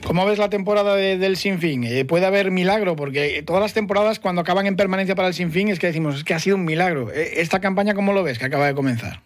¿Cómo 0.06 0.24
ves 0.26 0.38
la 0.38 0.48
temporada 0.48 0.96
del 0.96 1.36
Sinfín? 1.36 1.84
Eh, 1.84 2.04
¿Puede 2.04 2.24
haber 2.24 2.50
milagro? 2.50 2.96
Porque 2.96 3.42
todas 3.46 3.62
las 3.62 3.74
temporadas 3.74 4.20
cuando 4.20 4.40
acaban 4.40 4.66
en 4.66 4.76
permanencia 4.76 5.14
para 5.14 5.28
el 5.28 5.34
Sinfín 5.34 5.68
es 5.68 5.78
que 5.78 5.88
decimos 5.88 6.16
es 6.16 6.24
que 6.24 6.34
ha 6.34 6.38
sido 6.38 6.56
un 6.56 6.64
milagro. 6.64 7.10
Eh, 7.10 7.40
¿Esta 7.40 7.60
campaña 7.60 7.94
cómo 7.94 8.12
lo 8.12 8.22
ves 8.22 8.38
que 8.38 8.46
acaba 8.46 8.66
de 8.66 8.74
comenzar? 8.74 9.20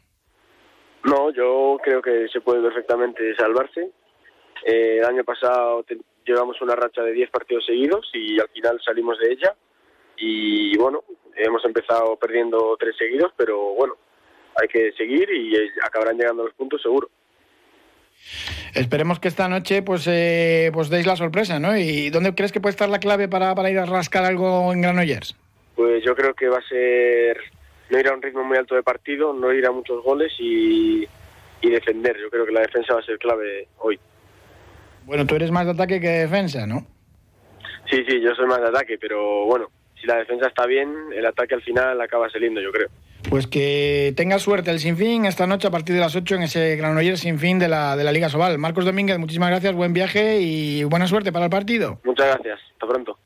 No, 1.04 1.30
yo 1.32 1.78
creo 1.82 2.02
que 2.02 2.26
se 2.32 2.40
puede 2.40 2.62
perfectamente 2.62 3.34
salvarse. 3.36 3.90
Eh, 4.64 4.98
el 4.98 5.04
año 5.04 5.22
pasado 5.22 5.84
llevamos 6.24 6.60
una 6.60 6.74
racha 6.74 7.02
de 7.02 7.12
10 7.12 7.30
partidos 7.30 7.64
seguidos 7.64 8.10
y 8.12 8.40
al 8.40 8.48
final 8.48 8.80
salimos 8.84 9.18
de 9.20 9.32
ella. 9.32 9.54
Y 10.16 10.76
bueno, 10.78 11.04
hemos 11.36 11.64
empezado 11.64 12.16
perdiendo 12.16 12.76
tres 12.78 12.96
seguidos, 12.96 13.32
pero 13.36 13.74
bueno, 13.74 13.96
hay 14.60 14.68
que 14.68 14.92
seguir 14.92 15.28
y 15.30 15.54
acabarán 15.84 16.16
llegando 16.16 16.44
los 16.44 16.54
puntos 16.54 16.82
seguro. 16.82 17.08
Esperemos 18.74 19.20
que 19.20 19.28
esta 19.28 19.48
noche 19.48 19.82
pues, 19.82 20.06
eh, 20.06 20.70
pues 20.72 20.88
deis 20.88 21.06
la 21.06 21.16
sorpresa, 21.16 21.58
¿no? 21.58 21.76
¿Y 21.76 22.10
dónde 22.10 22.34
crees 22.34 22.52
que 22.52 22.60
puede 22.60 22.72
estar 22.72 22.88
la 22.88 22.98
clave 22.98 23.28
para, 23.28 23.54
para 23.54 23.70
ir 23.70 23.78
a 23.78 23.86
rascar 23.86 24.24
algo 24.24 24.72
en 24.72 24.82
Granollers? 24.82 25.36
Pues 25.74 26.02
yo 26.04 26.14
creo 26.14 26.34
que 26.34 26.48
va 26.48 26.58
a 26.58 26.68
ser 26.68 27.38
no 27.90 27.98
ir 27.98 28.08
a 28.08 28.14
un 28.14 28.22
ritmo 28.22 28.42
muy 28.44 28.56
alto 28.56 28.74
de 28.74 28.82
partido, 28.82 29.32
no 29.32 29.52
ir 29.52 29.66
a 29.66 29.70
muchos 29.70 30.02
goles 30.02 30.32
y, 30.38 31.06
y 31.60 31.70
defender. 31.70 32.16
Yo 32.20 32.30
creo 32.30 32.46
que 32.46 32.52
la 32.52 32.62
defensa 32.62 32.94
va 32.94 33.00
a 33.00 33.04
ser 33.04 33.18
clave 33.18 33.68
hoy. 33.78 33.98
Bueno, 35.04 35.26
tú 35.26 35.36
eres 35.36 35.50
más 35.50 35.66
de 35.66 35.72
ataque 35.72 36.00
que 36.00 36.08
de 36.08 36.18
defensa, 36.20 36.66
¿no? 36.66 36.86
Sí, 37.88 38.04
sí, 38.08 38.20
yo 38.20 38.34
soy 38.34 38.46
más 38.46 38.60
de 38.60 38.68
ataque, 38.68 38.98
pero 38.98 39.44
bueno, 39.44 39.70
si 40.00 40.06
la 40.06 40.16
defensa 40.16 40.48
está 40.48 40.66
bien, 40.66 40.92
el 41.14 41.24
ataque 41.24 41.54
al 41.54 41.62
final 41.62 42.00
acaba 42.00 42.28
saliendo, 42.28 42.60
yo 42.60 42.72
creo. 42.72 42.88
Pues 43.28 43.46
que 43.46 44.14
tenga 44.16 44.38
suerte 44.38 44.70
el 44.70 44.78
Sinfín 44.78 45.26
esta 45.26 45.46
noche 45.46 45.66
a 45.66 45.70
partir 45.70 45.94
de 45.94 46.00
las 46.00 46.14
8 46.14 46.36
en 46.36 46.42
ese 46.44 46.76
Granollers 46.76 47.20
Sinfín 47.20 47.58
de 47.58 47.68
la, 47.68 47.96
de 47.96 48.04
la 48.04 48.12
Liga 48.12 48.28
Sobal. 48.28 48.56
Marcos 48.58 48.84
Domínguez, 48.84 49.18
muchísimas 49.18 49.50
gracias, 49.50 49.74
buen 49.74 49.92
viaje 49.92 50.40
y 50.40 50.84
buena 50.84 51.08
suerte 51.08 51.32
para 51.32 51.46
el 51.46 51.50
partido. 51.50 51.98
Muchas 52.04 52.26
gracias, 52.26 52.60
hasta 52.72 52.86
pronto. 52.86 53.18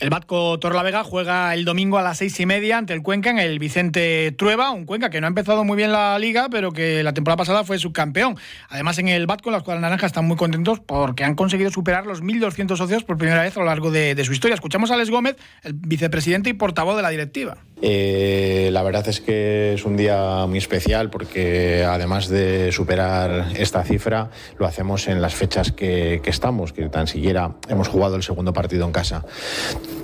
El 0.00 0.10
Batco 0.10 0.60
Torlavega 0.60 1.02
juega 1.02 1.52
el 1.54 1.64
domingo 1.64 1.98
a 1.98 2.02
las 2.02 2.18
seis 2.18 2.38
y 2.38 2.46
media 2.46 2.78
ante 2.78 2.92
el 2.92 3.02
Cuenca 3.02 3.30
en 3.30 3.38
el 3.40 3.58
Vicente 3.58 4.30
Trueba, 4.30 4.70
un 4.70 4.86
Cuenca 4.86 5.10
que 5.10 5.20
no 5.20 5.26
ha 5.26 5.28
empezado 5.28 5.64
muy 5.64 5.76
bien 5.76 5.90
la 5.90 6.16
liga, 6.20 6.48
pero 6.48 6.70
que 6.70 7.02
la 7.02 7.14
temporada 7.14 7.38
pasada 7.38 7.64
fue 7.64 7.80
subcampeón. 7.80 8.36
Además, 8.68 8.98
en 8.98 9.08
el 9.08 9.26
Batco, 9.26 9.50
las 9.50 9.64
cuadras 9.64 9.82
naranjas 9.82 10.10
están 10.10 10.24
muy 10.24 10.36
contentos 10.36 10.78
porque 10.78 11.24
han 11.24 11.34
conseguido 11.34 11.72
superar 11.72 12.06
los 12.06 12.22
1.200 12.22 12.76
socios 12.76 13.02
por 13.02 13.18
primera 13.18 13.42
vez 13.42 13.56
a 13.56 13.60
lo 13.60 13.66
largo 13.66 13.90
de, 13.90 14.24
su 14.24 14.32
historia. 14.32 14.54
Escuchamos 14.54 14.92
a 14.92 14.94
Alex 14.94 15.10
Gómez, 15.10 15.36
el 15.64 15.72
vicepresidente 15.72 16.50
y 16.50 16.52
portavoz 16.52 16.96
de 16.96 17.02
la 17.02 17.10
directiva. 17.10 17.56
Eh, 17.82 18.70
la 18.72 18.82
verdad 18.82 19.06
es 19.08 19.20
que 19.20 19.74
es 19.74 19.84
un 19.84 19.96
día 19.96 20.46
muy 20.46 20.58
especial 20.58 21.10
porque 21.10 21.84
además 21.84 22.28
de 22.28 22.70
superar 22.72 23.52
esta 23.56 23.82
cifra, 23.84 24.30
lo 24.58 24.66
hacemos 24.66 25.08
en 25.08 25.20
las 25.20 25.34
fechas 25.34 25.72
que, 25.72 26.20
estamos, 26.24 26.72
que 26.72 26.88
tan 26.88 27.06
siquiera 27.06 27.56
hemos 27.68 27.88
jugado 27.88 28.16
el 28.16 28.22
segundo 28.22 28.52
partido 28.52 28.84
en 28.84 28.92
casa. 28.92 29.24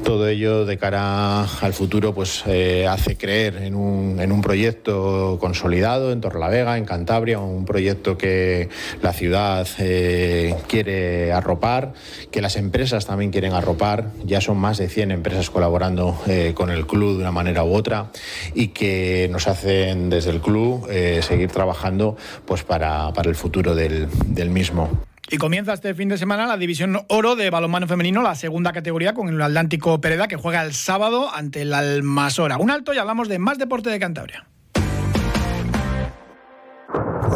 Todo 0.04 0.28
ello 0.28 0.66
de 0.66 0.76
cara 0.76 1.44
al 1.44 1.72
futuro 1.72 2.14
pues 2.14 2.44
eh, 2.46 2.86
hace 2.86 3.16
creer 3.16 3.56
en 3.56 3.74
un, 3.74 4.20
en 4.20 4.32
un 4.32 4.42
proyecto 4.42 5.38
consolidado 5.40 6.12
en 6.12 6.20
Torlavega, 6.20 6.76
en 6.76 6.84
Cantabria, 6.84 7.38
un 7.38 7.64
proyecto 7.64 8.18
que 8.18 8.68
la 9.00 9.12
ciudad 9.12 9.66
eh, 9.78 10.54
quiere 10.68 11.32
arropar, 11.32 11.94
que 12.30 12.42
las 12.42 12.56
empresas 12.56 13.06
también 13.06 13.30
quieren 13.30 13.54
arropar. 13.54 14.10
Ya 14.24 14.40
son 14.40 14.58
más 14.58 14.78
de 14.78 14.88
100 14.88 15.10
empresas 15.10 15.50
colaborando 15.50 16.18
con 16.54 16.70
el 16.70 16.86
club 16.86 17.16
de 17.16 17.22
una 17.22 17.32
manera 17.32 17.64
u 17.64 17.74
otra 17.74 18.10
y 18.54 18.68
que 18.68 19.28
nos 19.30 19.48
hacen 19.48 20.10
desde 20.10 20.30
el 20.30 20.40
club 20.40 20.86
eh, 20.90 21.20
seguir 21.22 21.50
trabajando 21.50 22.16
pues 22.44 22.62
para, 22.62 23.12
para 23.12 23.28
el 23.28 23.36
futuro 23.36 23.74
del, 23.74 24.08
del 24.26 24.50
mismo. 24.50 24.90
Y 25.30 25.38
comienza 25.38 25.72
este 25.72 25.94
fin 25.94 26.08
de 26.08 26.18
semana 26.18 26.46
la 26.46 26.56
división 26.56 27.00
oro 27.08 27.36
de 27.36 27.50
balonmano 27.50 27.86
femenino, 27.86 28.22
la 28.22 28.34
segunda 28.34 28.72
categoría, 28.72 29.14
con 29.14 29.28
el 29.28 29.40
Atlántico 29.40 30.00
Pereda, 30.00 30.28
que 30.28 30.36
juega 30.36 30.62
el 30.62 30.74
sábado 30.74 31.30
ante 31.32 31.62
el 31.62 31.72
Almasora. 31.72 32.58
Un 32.58 32.70
alto 32.70 32.92
y 32.92 32.98
hablamos 32.98 33.28
de 33.28 33.38
más 33.38 33.58
deporte 33.58 33.90
de 33.90 33.98
Cantabria. 33.98 34.46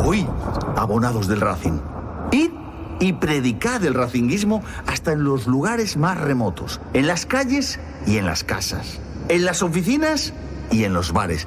Hoy, 0.05 0.27
abonados 0.77 1.29
del 1.29 1.41
Racing. 1.41 1.81
Id 2.33 2.51
y 3.01 3.13
predicad 3.15 3.85
el 3.85 3.95
racinguismo 3.95 4.63
hasta 4.87 5.13
en 5.13 5.25
los 5.25 5.47
lugares 5.47 5.97
más 5.97 6.19
remotos, 6.19 6.81
en 6.95 7.07
las 7.07 7.27
calles 7.27 7.81
y 8.07 8.19
en 8.19 8.27
las 8.27 8.45
casas 8.45 9.01
en 9.29 9.45
las 9.45 9.63
oficinas 9.63 10.33
y 10.71 10.85
en 10.85 10.93
los 10.93 11.13
bares. 11.13 11.47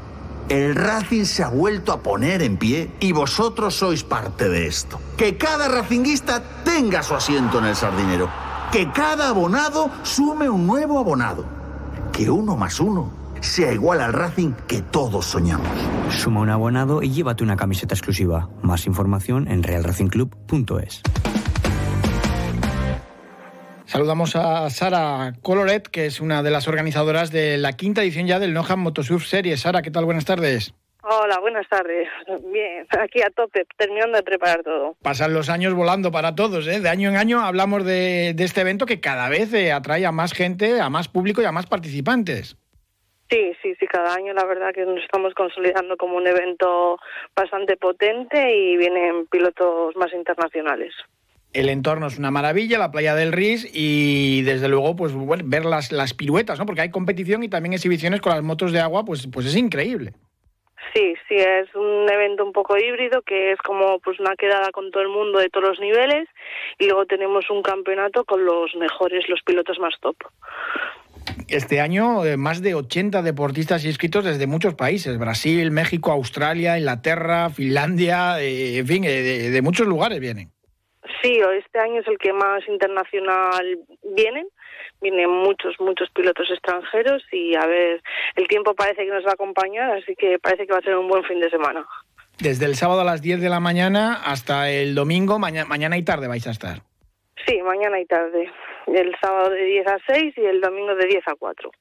El 0.52 0.76
Racing 0.76 1.24
se 1.24 1.44
ha 1.44 1.48
vuelto 1.48 1.94
a 1.94 2.04
poner 2.04 2.42
en 2.42 2.58
pie 2.58 2.92
y 3.00 3.14
vosotros 3.14 3.74
sois 3.74 4.04
parte 4.04 4.50
de 4.50 4.68
esto. 4.68 5.00
Que 5.16 5.38
cada 5.38 5.70
racinguista 5.70 6.44
tenga 6.66 7.02
su 7.04 7.16
asiento 7.16 7.60
en 7.60 7.68
el 7.68 7.76
sardinero. 7.78 8.28
Que 8.70 8.92
cada 8.92 9.30
abonado 9.30 9.90
sume 10.04 10.50
un 10.50 10.68
nuevo 10.68 11.00
abonado. 11.00 11.46
Que 12.12 12.30
uno 12.30 12.58
más 12.58 12.82
uno 12.82 13.14
sea 13.40 13.72
igual 13.72 14.02
al 14.02 14.12
Racing 14.12 14.52
que 14.68 14.82
todos 14.82 15.26
soñamos. 15.26 15.70
Suma 16.10 16.42
un 16.42 16.50
abonado 16.50 17.02
y 17.02 17.12
llévate 17.12 17.46
una 17.46 17.56
camiseta 17.56 17.96
exclusiva. 17.96 18.50
Más 18.62 18.88
información 18.88 19.48
en 19.48 19.64
realracingclub.es. 19.64 21.02
Saludamos 23.92 24.38
a 24.38 24.70
Sara 24.70 25.34
Coloret, 25.42 25.86
que 25.86 26.06
es 26.06 26.22
una 26.22 26.42
de 26.44 26.50
las 26.50 26.70
organizadoras 26.70 27.30
de 27.30 27.58
la 27.58 27.74
quinta 27.74 28.02
edición 28.02 28.26
ya 28.26 28.40
del 28.40 28.54
Noham 28.54 28.80
Motosurf 28.80 29.26
Series. 29.26 29.60
Sara, 29.60 29.82
¿qué 29.82 29.92
tal? 29.92 30.06
Buenas 30.06 30.24
tardes. 30.24 30.74
Hola, 31.04 31.40
buenas 31.42 31.68
tardes. 31.68 32.08
Bien, 32.54 32.88
aquí 32.98 33.22
a 33.22 33.30
tope, 33.32 33.66
terminando 33.76 34.16
de 34.16 34.24
preparar 34.24 34.64
todo. 34.64 34.96
Pasan 35.02 35.34
los 35.34 35.50
años 35.50 35.74
volando 35.74 36.10
para 36.10 36.36
todos, 36.36 36.70
¿eh? 36.70 36.80
De 36.80 36.88
año 36.88 37.10
en 37.10 37.18
año 37.18 37.42
hablamos 37.42 37.84
de, 37.84 38.30
este 38.30 38.62
evento 38.62 38.86
que 38.86 39.02
cada 39.02 39.28
vez 39.28 39.54
eh, 39.54 39.74
atrae 39.74 40.06
a 40.06 40.14
más 40.14 40.32
gente, 40.32 40.80
a 40.80 40.90
más 40.90 41.10
público 41.10 41.42
y 41.42 41.46
a 41.46 41.52
más 41.52 41.66
participantes. 41.66 42.56
Sí, 43.30 43.52
sí, 43.62 43.76
sí, 43.78 43.88
cada 43.88 44.14
año 44.14 44.34
la 44.34 44.46
verdad 44.46 44.74
que 44.74 44.86
nos 44.86 45.04
estamos 45.04 45.34
consolidando 45.34 45.98
como 45.98 46.16
un 46.16 46.28
evento 46.28 46.98
bastante 47.36 47.76
potente 47.76 48.56
y 48.56 48.78
vienen 48.78 49.28
pilotos 49.28 49.98
más 49.98 50.14
internacionales 50.14 50.94
el 51.54 51.70
entorno 51.70 52.08
es 52.08 52.18
una 52.18 52.32
maravilla, 52.32 52.78
la 52.78 52.92
playa 52.92 53.16
del 53.16 53.32
Ris 53.32 53.70
y 53.74 54.42
desde 54.44 54.68
luego 54.68 54.96
pues 54.96 55.14
bueno, 55.14 55.44
ver 55.48 55.66
las, 55.66 55.92
las 55.92 56.14
piruetas, 56.14 56.60
¿no? 56.60 56.66
Porque 56.66 56.82
hay 56.82 56.92
competición 56.92 57.44
y 57.44 57.50
también 57.50 57.74
exhibiciones 57.74 58.22
con 58.22 58.34
las 58.34 58.44
motos 58.44 58.72
de 58.72 58.80
agua, 58.80 59.04
pues, 59.06 59.28
pues 59.32 59.46
es 59.46 59.56
increíble. 59.56 60.14
Sí, 60.94 61.14
sí, 61.28 61.36
es 61.36 61.74
un 61.76 62.10
evento 62.10 62.44
un 62.44 62.52
poco 62.52 62.78
híbrido 62.78 63.22
que 63.22 63.54
es 63.54 63.60
como 63.60 64.00
pues 64.00 64.20
una 64.20 64.36
quedada 64.36 64.72
con 64.72 64.92
todo 64.92 65.04
el 65.04 65.10
mundo 65.10 65.40
de 65.40 65.50
todos 65.50 65.70
los 65.70 65.80
niveles 65.80 66.28
y 66.80 66.86
luego 66.86 67.06
tenemos 67.06 67.50
un 67.50 67.62
campeonato 67.62 68.26
con 68.26 68.44
los 68.46 68.76
mejores, 68.76 69.30
los 69.30 69.42
pilotos 69.44 69.80
más 69.80 69.94
top. 70.02 70.16
este 71.48 71.80
año 71.80 72.26
eh, 72.26 72.36
más 72.36 72.62
de 72.62 72.76
80 72.76 73.22
deportistas 73.22 73.86
inscritos 73.86 74.26
desde 74.26 74.48
muchos 74.48 74.74
países, 74.74 75.18
Brasil, 75.18 75.72
México, 75.72 76.12
Australia, 76.12 76.78
Inglaterra, 76.78 77.50
Finlandia, 77.50 78.42
eh, 78.42 78.80
en 78.80 78.88
fin, 78.88 79.04
eh, 79.06 79.22
de, 79.22 79.50
de 79.52 79.62
muchos 79.62 79.88
lugares 79.88 80.20
vienen. 80.20 80.52
Sí, 81.22 81.40
este 81.58 81.80
año 81.80 82.02
es 82.02 82.08
el 82.08 82.18
que 82.18 82.32
más 82.32 82.68
internacional 82.68 83.80
vienen. 84.16 84.48
Vienen 85.02 85.30
muchos, 85.30 85.76
muchos 85.80 86.10
pilotos 86.12 86.50
extranjeros 86.52 87.24
y 87.32 87.56
a 87.56 87.66
ver, 87.66 88.04
el 88.36 88.48
tiempo 88.48 88.76
parece 88.76 89.04
que 89.04 89.12
nos 89.12 89.26
va 89.26 89.32
a 89.32 89.34
acompañar, 89.34 89.92
así 89.98 90.16
que 90.16 90.38
parece 90.38 90.68
que 90.68 90.74
va 90.74 90.80
a 90.80 90.84
ser 90.84 90.96
un 90.96 91.08
buen 91.08 91.24
fin 91.24 91.40
de 91.40 91.50
semana. 91.50 91.86
Desde 92.40 92.66
el 92.66 92.76
sábado 92.76 93.02
a 93.02 93.04
las 93.04 93.22
10 93.22 93.42
de 93.42 93.50
la 93.50 93.60
mañana 93.60 94.22
hasta 94.24 94.70
el 94.70 94.94
domingo, 94.94 95.40
mañana, 95.40 95.68
mañana 95.68 95.98
y 95.98 96.04
tarde 96.04 96.28
vais 96.28 96.46
a 96.46 96.52
estar. 96.52 96.82
Sí, 97.48 97.60
mañana 97.64 98.00
y 98.00 98.06
tarde. 98.06 98.52
El 98.88 99.16
sábado 99.20 99.50
de 99.50 99.64
10 99.64 99.88
a 99.88 99.98
6 100.08 100.34
y 100.38 100.46
el 100.46 100.62
domingo 100.62 100.94
de 100.96 101.08
10 101.08 101.28
a 101.28 101.36
4. 101.36 101.72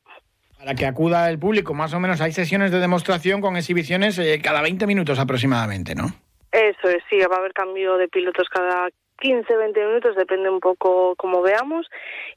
Para 0.59 0.75
que 0.75 0.87
acuda 0.87 1.31
el 1.31 1.39
público, 1.39 1.73
más 1.75 1.93
o 1.95 2.01
menos 2.01 2.21
hay 2.21 2.33
sesiones 2.33 2.71
de 2.71 2.81
demostración 2.81 3.41
con 3.41 3.57
exhibiciones 3.57 4.19
eh, 4.19 4.41
cada 4.43 4.61
20 4.63 4.87
minutos 4.87 5.19
aproximadamente, 5.19 5.95
¿no? 5.95 6.07
Eso 6.53 6.89
es, 6.89 7.03
sí, 7.09 7.17
va 7.19 7.37
a 7.37 7.39
haber 7.39 7.53
cambio 7.53 7.97
de 7.97 8.09
pilotos 8.09 8.49
cada 8.49 8.89
15, 9.21 9.57
20 9.57 9.87
minutos, 9.87 10.17
depende 10.17 10.51
un 10.51 10.61
poco 10.61 11.15
como 11.17 11.43
veamos. 11.43 11.87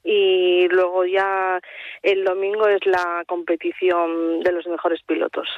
Y 0.02 0.68
luego 0.68 1.04
ya 1.04 1.60
el 2.02 2.24
domingo 2.24 2.68
es 2.68 2.84
la 2.86 3.24
competición 3.26 4.40
de 4.40 4.52
los 4.52 4.66
mejores 4.66 5.00
pilotos. 5.06 5.48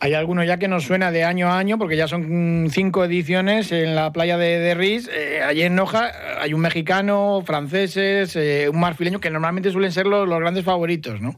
Hay 0.00 0.14
alguno 0.14 0.44
ya 0.44 0.58
que 0.58 0.68
nos 0.68 0.84
suena 0.84 1.10
de 1.10 1.24
año 1.24 1.48
a 1.48 1.58
año, 1.58 1.76
porque 1.76 1.96
ya 1.96 2.06
son 2.06 2.64
mm, 2.64 2.68
cinco 2.68 3.04
ediciones 3.04 3.72
en 3.72 3.96
la 3.96 4.12
playa 4.12 4.38
de, 4.38 4.60
de 4.60 4.74
Riz. 4.74 5.08
Eh, 5.08 5.42
allí 5.42 5.62
en 5.62 5.74
Noja 5.74 6.40
hay 6.40 6.54
un 6.54 6.60
mexicano, 6.60 7.42
franceses, 7.44 8.36
eh, 8.36 8.68
un 8.72 8.78
marfileño, 8.78 9.18
que 9.18 9.30
normalmente 9.30 9.72
suelen 9.72 9.90
ser 9.90 10.06
los, 10.06 10.28
los 10.28 10.38
grandes 10.38 10.64
favoritos, 10.64 11.20
¿no? 11.20 11.32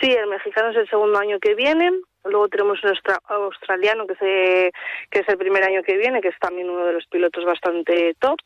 Sí, 0.00 0.12
el 0.12 0.28
mexicano 0.28 0.70
es 0.70 0.76
el 0.76 0.88
segundo 0.88 1.18
año 1.18 1.38
que 1.40 1.54
viene. 1.54 1.90
Luego 2.24 2.48
tenemos 2.48 2.82
un 2.84 2.90
austra- 2.90 3.20
australiano 3.28 4.06
que, 4.06 4.14
se, 4.16 4.72
que 5.10 5.18
es 5.20 5.28
el 5.28 5.38
primer 5.38 5.64
año 5.64 5.82
que 5.82 5.96
viene, 5.96 6.20
que 6.20 6.28
es 6.28 6.38
también 6.40 6.70
uno 6.70 6.86
de 6.86 6.92
los 6.92 7.06
pilotos 7.06 7.44
bastante 7.44 8.14
top. 8.18 8.38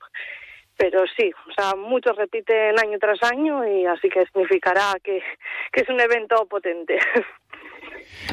Pero 0.78 1.04
sí, 1.16 1.30
o 1.48 1.52
sea, 1.54 1.74
muchos 1.74 2.16
repiten 2.16 2.78
año 2.78 2.98
tras 2.98 3.22
año 3.22 3.66
y 3.66 3.86
así 3.86 4.10
que 4.10 4.26
significará 4.26 4.94
que, 5.02 5.22
que 5.72 5.80
es 5.82 5.88
un 5.88 6.00
evento 6.00 6.46
potente. 6.46 6.98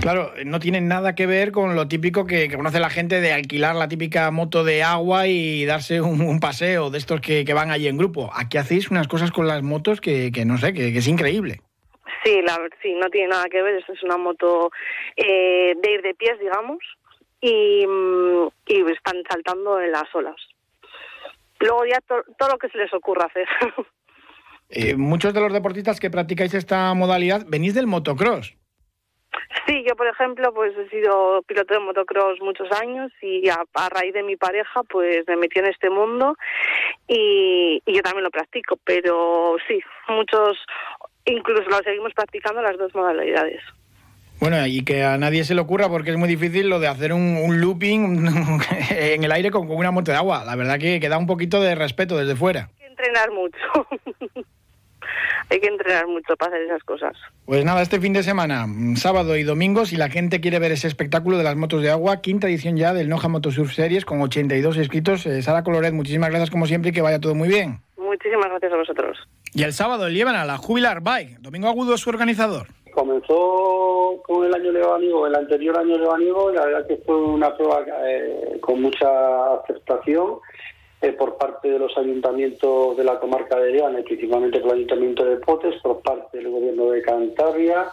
Claro, 0.02 0.34
no 0.46 0.60
tiene 0.60 0.82
nada 0.82 1.16
que 1.16 1.26
ver 1.28 1.52
con 1.52 1.76
lo 1.76 1.88
típico 1.88 2.26
que, 2.26 2.50
que 2.50 2.58
conoce 2.58 2.80
la 2.80 2.90
gente 2.90 3.22
de 3.22 3.32
alquilar 3.32 3.76
la 3.76 3.88
típica 3.88 4.30
moto 4.32 4.64
de 4.64 4.84
agua 4.84 5.28
y 5.28 5.66
darse 5.66 6.02
un, 6.02 6.22
un 6.22 6.40
paseo 6.40 6.90
de 6.90 6.98
estos 6.98 7.22
que, 7.22 7.46
que 7.46 7.54
van 7.54 7.72
allí 7.72 7.88
en 7.88 7.98
grupo. 7.98 8.30
Aquí 8.34 8.58
hacéis 8.58 8.92
unas 8.92 9.08
cosas 9.08 9.32
con 9.32 9.48
las 9.48 9.62
motos 9.64 10.02
que, 10.02 10.32
que 10.32 10.46
no 10.46 10.58
sé, 10.58 10.74
que 10.74 10.88
es 10.98 11.08
increíble. 11.08 11.62
Sí, 12.24 12.42
la, 12.42 12.58
sí, 12.82 12.94
no 12.94 13.10
tiene 13.10 13.30
nada 13.30 13.46
que 13.50 13.62
ver. 13.62 13.76
Esto 13.76 13.94
es 13.94 14.04
una 14.04 14.18
moto 14.18 14.72
eh, 15.18 15.74
de 15.82 15.92
ir 15.92 16.02
de 16.02 16.14
pies, 16.16 16.40
digamos, 16.40 16.80
y, 17.42 17.86
mm, 17.86 18.48
y 18.68 18.92
están 18.92 19.22
saltando 19.30 19.80
en 19.80 19.92
las 19.92 20.14
olas. 20.16 20.36
Luego 21.60 21.86
ya 21.86 22.00
to- 22.02 22.24
todo 22.38 22.50
lo 22.50 22.58
que 22.58 22.70
se 22.70 22.78
les 22.78 22.94
ocurra 22.94 23.26
hacer. 23.26 23.48
Eh, 24.76 24.96
muchos 24.96 25.36
de 25.36 25.40
los 25.42 25.54
deportistas 25.54 26.00
que 26.00 26.10
practicáis 26.10 26.52
esta 26.56 26.92
modalidad 26.96 27.46
venís 27.48 27.76
del 27.76 27.86
motocross. 27.86 28.56
Sí, 29.68 29.84
yo 29.88 29.96
por 29.96 30.08
ejemplo 30.08 30.52
pues 30.52 30.76
he 30.76 30.90
sido 30.90 31.44
piloto 31.44 31.76
de 31.76 31.80
motocross 31.80 32.40
muchos 32.42 32.72
años 32.72 33.12
y 33.22 33.48
a, 33.50 33.64
a 33.76 33.90
raíz 33.90 34.14
de 34.16 34.24
mi 34.24 34.36
pareja 34.36 34.82
pues 34.84 35.28
me 35.28 35.36
metí 35.36 35.60
en 35.60 35.68
este 35.68 35.92
mundo 35.92 36.36
y, 37.08 37.84
y 37.86 37.94
yo 37.96 38.02
también 38.02 38.24
lo 38.24 38.32
practico, 38.32 38.78
pero 38.84 39.58
sí, 39.68 39.80
muchos 40.08 40.58
incluso 41.26 41.70
lo 41.70 41.78
seguimos 41.84 42.14
practicando 42.14 42.62
las 42.62 42.78
dos 42.78 42.94
modalidades. 42.96 43.62
Bueno, 44.40 44.66
y 44.68 44.84
que 44.84 45.04
a 45.04 45.18
nadie 45.18 45.46
se 45.46 45.56
le 45.56 45.62
ocurra 45.62 45.88
porque 45.88 46.12
es 46.12 46.18
muy 46.18 46.28
difícil 46.28 46.68
lo 46.70 46.80
de 46.80 46.88
hacer 46.88 47.14
un, 47.14 47.38
un 47.38 47.62
looping 47.62 48.28
en 48.90 49.24
el 49.24 49.32
aire 49.32 49.52
con, 49.52 49.68
con 49.68 49.78
una 49.78 49.92
moto 49.92 50.12
de 50.12 50.18
agua. 50.18 50.44
La 50.44 50.56
verdad 50.56 50.80
que, 50.80 51.00
que 51.00 51.10
da 51.10 51.18
un 51.18 51.28
poquito 51.28 51.62
de 51.62 51.76
respeto 51.76 52.18
desde 52.18 52.36
fuera. 52.36 52.70
Hay 52.70 52.80
que 52.80 52.86
entrenar 52.88 53.32
mucho. 53.32 53.58
Hay 55.50 55.60
que 55.60 55.68
entrenar 55.68 56.08
mucho 56.08 56.36
para 56.36 56.52
hacer 56.52 56.66
esas 56.66 56.84
cosas. 56.84 57.16
Pues 57.46 57.64
nada, 57.64 57.82
este 57.82 58.00
fin 58.00 58.14
de 58.14 58.24
semana, 58.24 58.66
mm, 58.66 58.96
sábado 58.96 59.38
y 59.38 59.44
domingo, 59.44 59.86
si 59.86 59.98
la 59.98 60.10
gente 60.10 60.42
quiere 60.42 60.60
ver 60.60 60.72
ese 60.72 60.88
espectáculo 60.88 61.38
de 61.38 61.44
las 61.44 61.56
motos 61.56 61.82
de 61.82 61.92
agua, 61.92 62.22
quinta 62.22 62.48
edición 62.48 62.78
ya 62.78 62.94
del 62.94 63.10
Noja 63.10 63.28
Motosurf 63.28 63.74
Series 63.74 64.06
con 64.06 64.22
82 64.22 64.78
inscritos. 64.78 65.26
Eh, 65.26 65.42
Sara 65.42 65.64
Coloret, 65.64 65.94
muchísimas 65.94 66.30
gracias 66.30 66.50
como 66.50 66.66
siempre 66.66 66.90
y 66.90 66.94
que 66.94 67.02
vaya 67.02 67.20
todo 67.20 67.36
muy 67.36 67.50
bien. 67.50 67.80
Muchísimas 67.98 68.48
gracias 68.48 68.74
a 68.74 68.78
vosotros. 68.78 69.18
Y 69.56 69.62
el 69.62 69.74
sábado 69.74 70.10
llevan 70.10 70.36
a 70.36 70.46
la 70.46 70.58
Jubilar 70.58 71.02
Bike. 71.02 71.38
Domingo 71.40 71.68
Agudo 71.68 71.94
es 71.94 72.02
su 72.02 72.10
organizador. 72.10 72.68
Comenzó 72.92 74.20
con 74.26 74.46
el 74.46 74.54
año 74.54 74.72
lebaniego, 74.72 75.28
el 75.28 75.36
anterior 75.36 75.78
año 75.78 75.98
lebaniego, 75.98 76.52
y 76.52 76.56
la 76.56 76.66
verdad 76.66 76.88
que 76.88 76.98
fue 76.98 77.16
una 77.16 77.56
prueba 77.56 77.84
eh, 78.08 78.58
con 78.62 78.82
mucha 78.82 79.54
aceptación 79.56 80.40
eh, 81.02 81.12
por 81.12 81.38
parte 81.38 81.70
de 81.70 81.80
los 81.80 81.96
ayuntamientos 81.98 82.98
de 82.98 83.04
la 83.04 83.20
comarca 83.20 83.60
de 83.60 83.74
León, 83.74 83.98
y 84.00 84.04
principalmente 84.04 84.58
el 84.58 84.72
ayuntamiento 84.72 85.24
de 85.24 85.38
Potes, 85.38 85.76
por 85.84 86.02
parte 86.02 86.38
del 86.38 86.50
gobierno 86.50 86.90
de 86.90 87.02
Cantabria, 87.04 87.92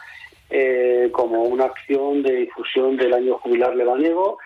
eh, 0.48 1.10
como 1.12 1.42
una 1.42 1.64
acción 1.66 2.22
de 2.22 2.36
difusión 2.36 2.96
del 2.96 3.12
año 3.12 3.38
jubilar 3.38 3.76
lebaniego. 3.76 4.38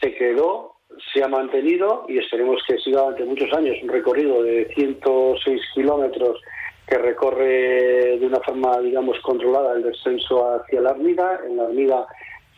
Se 0.00 0.12
quedó, 0.14 0.77
se 1.12 1.22
ha 1.22 1.28
mantenido 1.28 2.04
y 2.08 2.18
esperemos 2.18 2.62
que 2.66 2.78
siga 2.78 3.02
durante 3.02 3.24
muchos 3.24 3.52
años 3.52 3.76
un 3.82 3.88
recorrido 3.88 4.42
de 4.42 4.68
106 4.74 5.60
kilómetros 5.74 6.40
que 6.86 6.98
recorre 6.98 8.18
de 8.18 8.26
una 8.26 8.40
forma, 8.40 8.78
digamos, 8.80 9.18
controlada 9.20 9.74
el 9.74 9.82
descenso 9.82 10.50
hacia 10.50 10.80
la 10.80 10.90
Armida. 10.90 11.40
En 11.46 11.58
la 11.58 11.64
Armida 11.64 12.06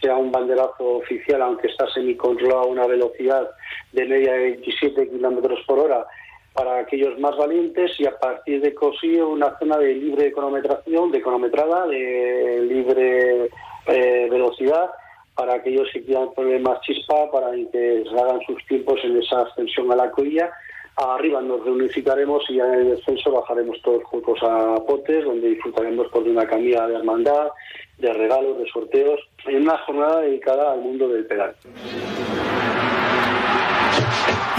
sea 0.01 0.17
un 0.17 0.31
banderazo 0.31 0.99
oficial, 0.99 1.43
aunque 1.43 1.67
está 1.67 1.91
semicontrolado 1.93 2.63
a 2.63 2.67
una 2.67 2.87
velocidad 2.87 3.51
de 3.93 4.07
media 4.07 4.33
de 4.33 4.39
27 4.39 5.11
kilómetros 5.11 5.61
por 5.67 5.81
hora 5.81 6.07
para 6.53 6.79
aquellos 6.79 7.19
más 7.19 7.37
valientes 7.37 7.93
y 7.99 8.07
a 8.07 8.19
partir 8.19 8.61
de 8.61 8.75
Cosío 8.75 9.29
una 9.29 9.57
zona 9.59 9.79
de 9.79 9.95
libre 9.95 10.33
cronometración, 10.33 11.11
de 11.11 11.23
cronometrada, 11.23 11.87
de 11.87 12.67
libre 12.69 13.51
eh, 13.87 14.29
velocidad 14.31 14.91
para 15.41 15.63
que 15.63 15.75
quieran 16.05 16.35
poner 16.35 16.61
más 16.61 16.83
chispa, 16.83 17.31
para 17.31 17.53
que 17.53 18.05
se 18.05 18.21
hagan 18.21 18.43
sus 18.47 18.63
tiempos 18.67 19.01
en 19.03 19.17
esa 19.17 19.41
ascensión 19.41 19.91
a 19.91 19.97
la 19.97 20.11
colilla. 20.11 20.51
Arriba 20.97 21.41
nos 21.41 21.65
reunificaremos 21.65 22.45
y 22.51 22.57
ya 22.57 22.67
en 22.67 22.81
el 22.81 22.91
descenso 22.91 23.33
bajaremos 23.33 23.81
todos 23.81 24.05
juntos 24.05 24.39
a 24.43 24.75
Potes, 24.87 25.25
donde 25.25 25.49
disfrutaremos 25.49 26.09
por 26.09 26.25
de 26.25 26.33
una 26.33 26.47
camilla 26.47 26.87
de 26.89 26.97
hermandad, 26.97 27.49
de 27.97 28.13
regalos, 28.13 28.59
de 28.59 28.69
sorteos, 28.69 29.19
en 29.47 29.63
una 29.63 29.79
jornada 29.79 30.21
dedicada 30.21 30.73
al 30.73 30.81
mundo 30.81 31.09
del 31.09 31.25
pedal. 31.25 31.57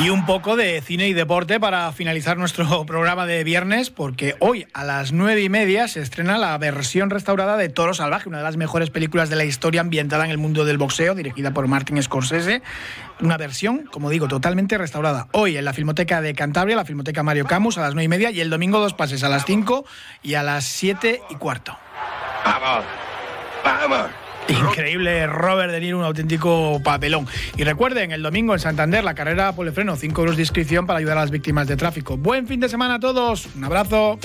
Y 0.03 0.09
un 0.09 0.25
poco 0.25 0.55
de 0.55 0.81
cine 0.81 1.07
y 1.09 1.13
deporte 1.13 1.59
para 1.59 1.91
finalizar 1.91 2.35
nuestro 2.35 2.85
programa 2.87 3.27
de 3.27 3.43
viernes, 3.43 3.91
porque 3.91 4.35
hoy 4.39 4.65
a 4.73 4.83
las 4.83 5.11
nueve 5.11 5.43
y 5.43 5.49
media 5.49 5.87
se 5.87 6.01
estrena 6.01 6.39
la 6.39 6.57
versión 6.57 7.11
restaurada 7.11 7.55
de 7.55 7.69
Toro 7.69 7.93
Salvaje, 7.93 8.27
una 8.27 8.39
de 8.39 8.43
las 8.43 8.57
mejores 8.57 8.89
películas 8.89 9.29
de 9.29 9.35
la 9.35 9.45
historia 9.45 9.81
ambientada 9.81 10.25
en 10.25 10.31
el 10.31 10.39
mundo 10.39 10.65
del 10.65 10.79
boxeo, 10.79 11.13
dirigida 11.13 11.53
por 11.53 11.67
Martin 11.67 12.01
Scorsese. 12.01 12.63
Una 13.19 13.37
versión, 13.37 13.85
como 13.91 14.09
digo, 14.09 14.27
totalmente 14.27 14.75
restaurada. 14.79 15.27
Hoy 15.33 15.55
en 15.57 15.65
la 15.65 15.73
Filmoteca 15.73 16.19
de 16.19 16.33
Cantabria, 16.33 16.75
la 16.75 16.85
Filmoteca 16.85 17.21
Mario 17.21 17.45
Camus, 17.45 17.77
a 17.77 17.81
las 17.81 17.93
nueve 17.93 18.05
y 18.05 18.07
media, 18.07 18.31
y 18.31 18.41
el 18.41 18.49
domingo 18.49 18.79
dos 18.79 18.95
pases 18.95 19.23
a 19.23 19.29
las 19.29 19.45
cinco 19.45 19.85
y 20.23 20.33
a 20.33 20.41
las 20.41 20.65
siete 20.65 21.21
y 21.29 21.35
cuarto. 21.35 21.77
Vamos, 22.43 22.85
vamos. 23.63 24.20
Increíble 24.47 25.27
Robert 25.27 25.71
De 25.71 25.79
Niro, 25.79 25.97
un 25.97 26.03
auténtico 26.03 26.81
papelón. 26.83 27.27
Y 27.57 27.63
recuerden, 27.63 28.11
el 28.11 28.21
domingo 28.21 28.53
en 28.53 28.59
Santander, 28.59 29.03
la 29.03 29.13
carrera 29.13 29.53
Polefreno, 29.53 29.95
5 29.95 30.21
euros 30.21 30.35
de 30.35 30.43
inscripción 30.43 30.85
para 30.85 30.99
ayudar 30.99 31.17
a 31.17 31.21
las 31.21 31.31
víctimas 31.31 31.67
de 31.67 31.77
tráfico. 31.77 32.17
Buen 32.17 32.47
fin 32.47 32.59
de 32.59 32.69
semana 32.69 32.95
a 32.95 32.99
todos, 32.99 33.47
un 33.55 33.63
abrazo. 33.63 34.19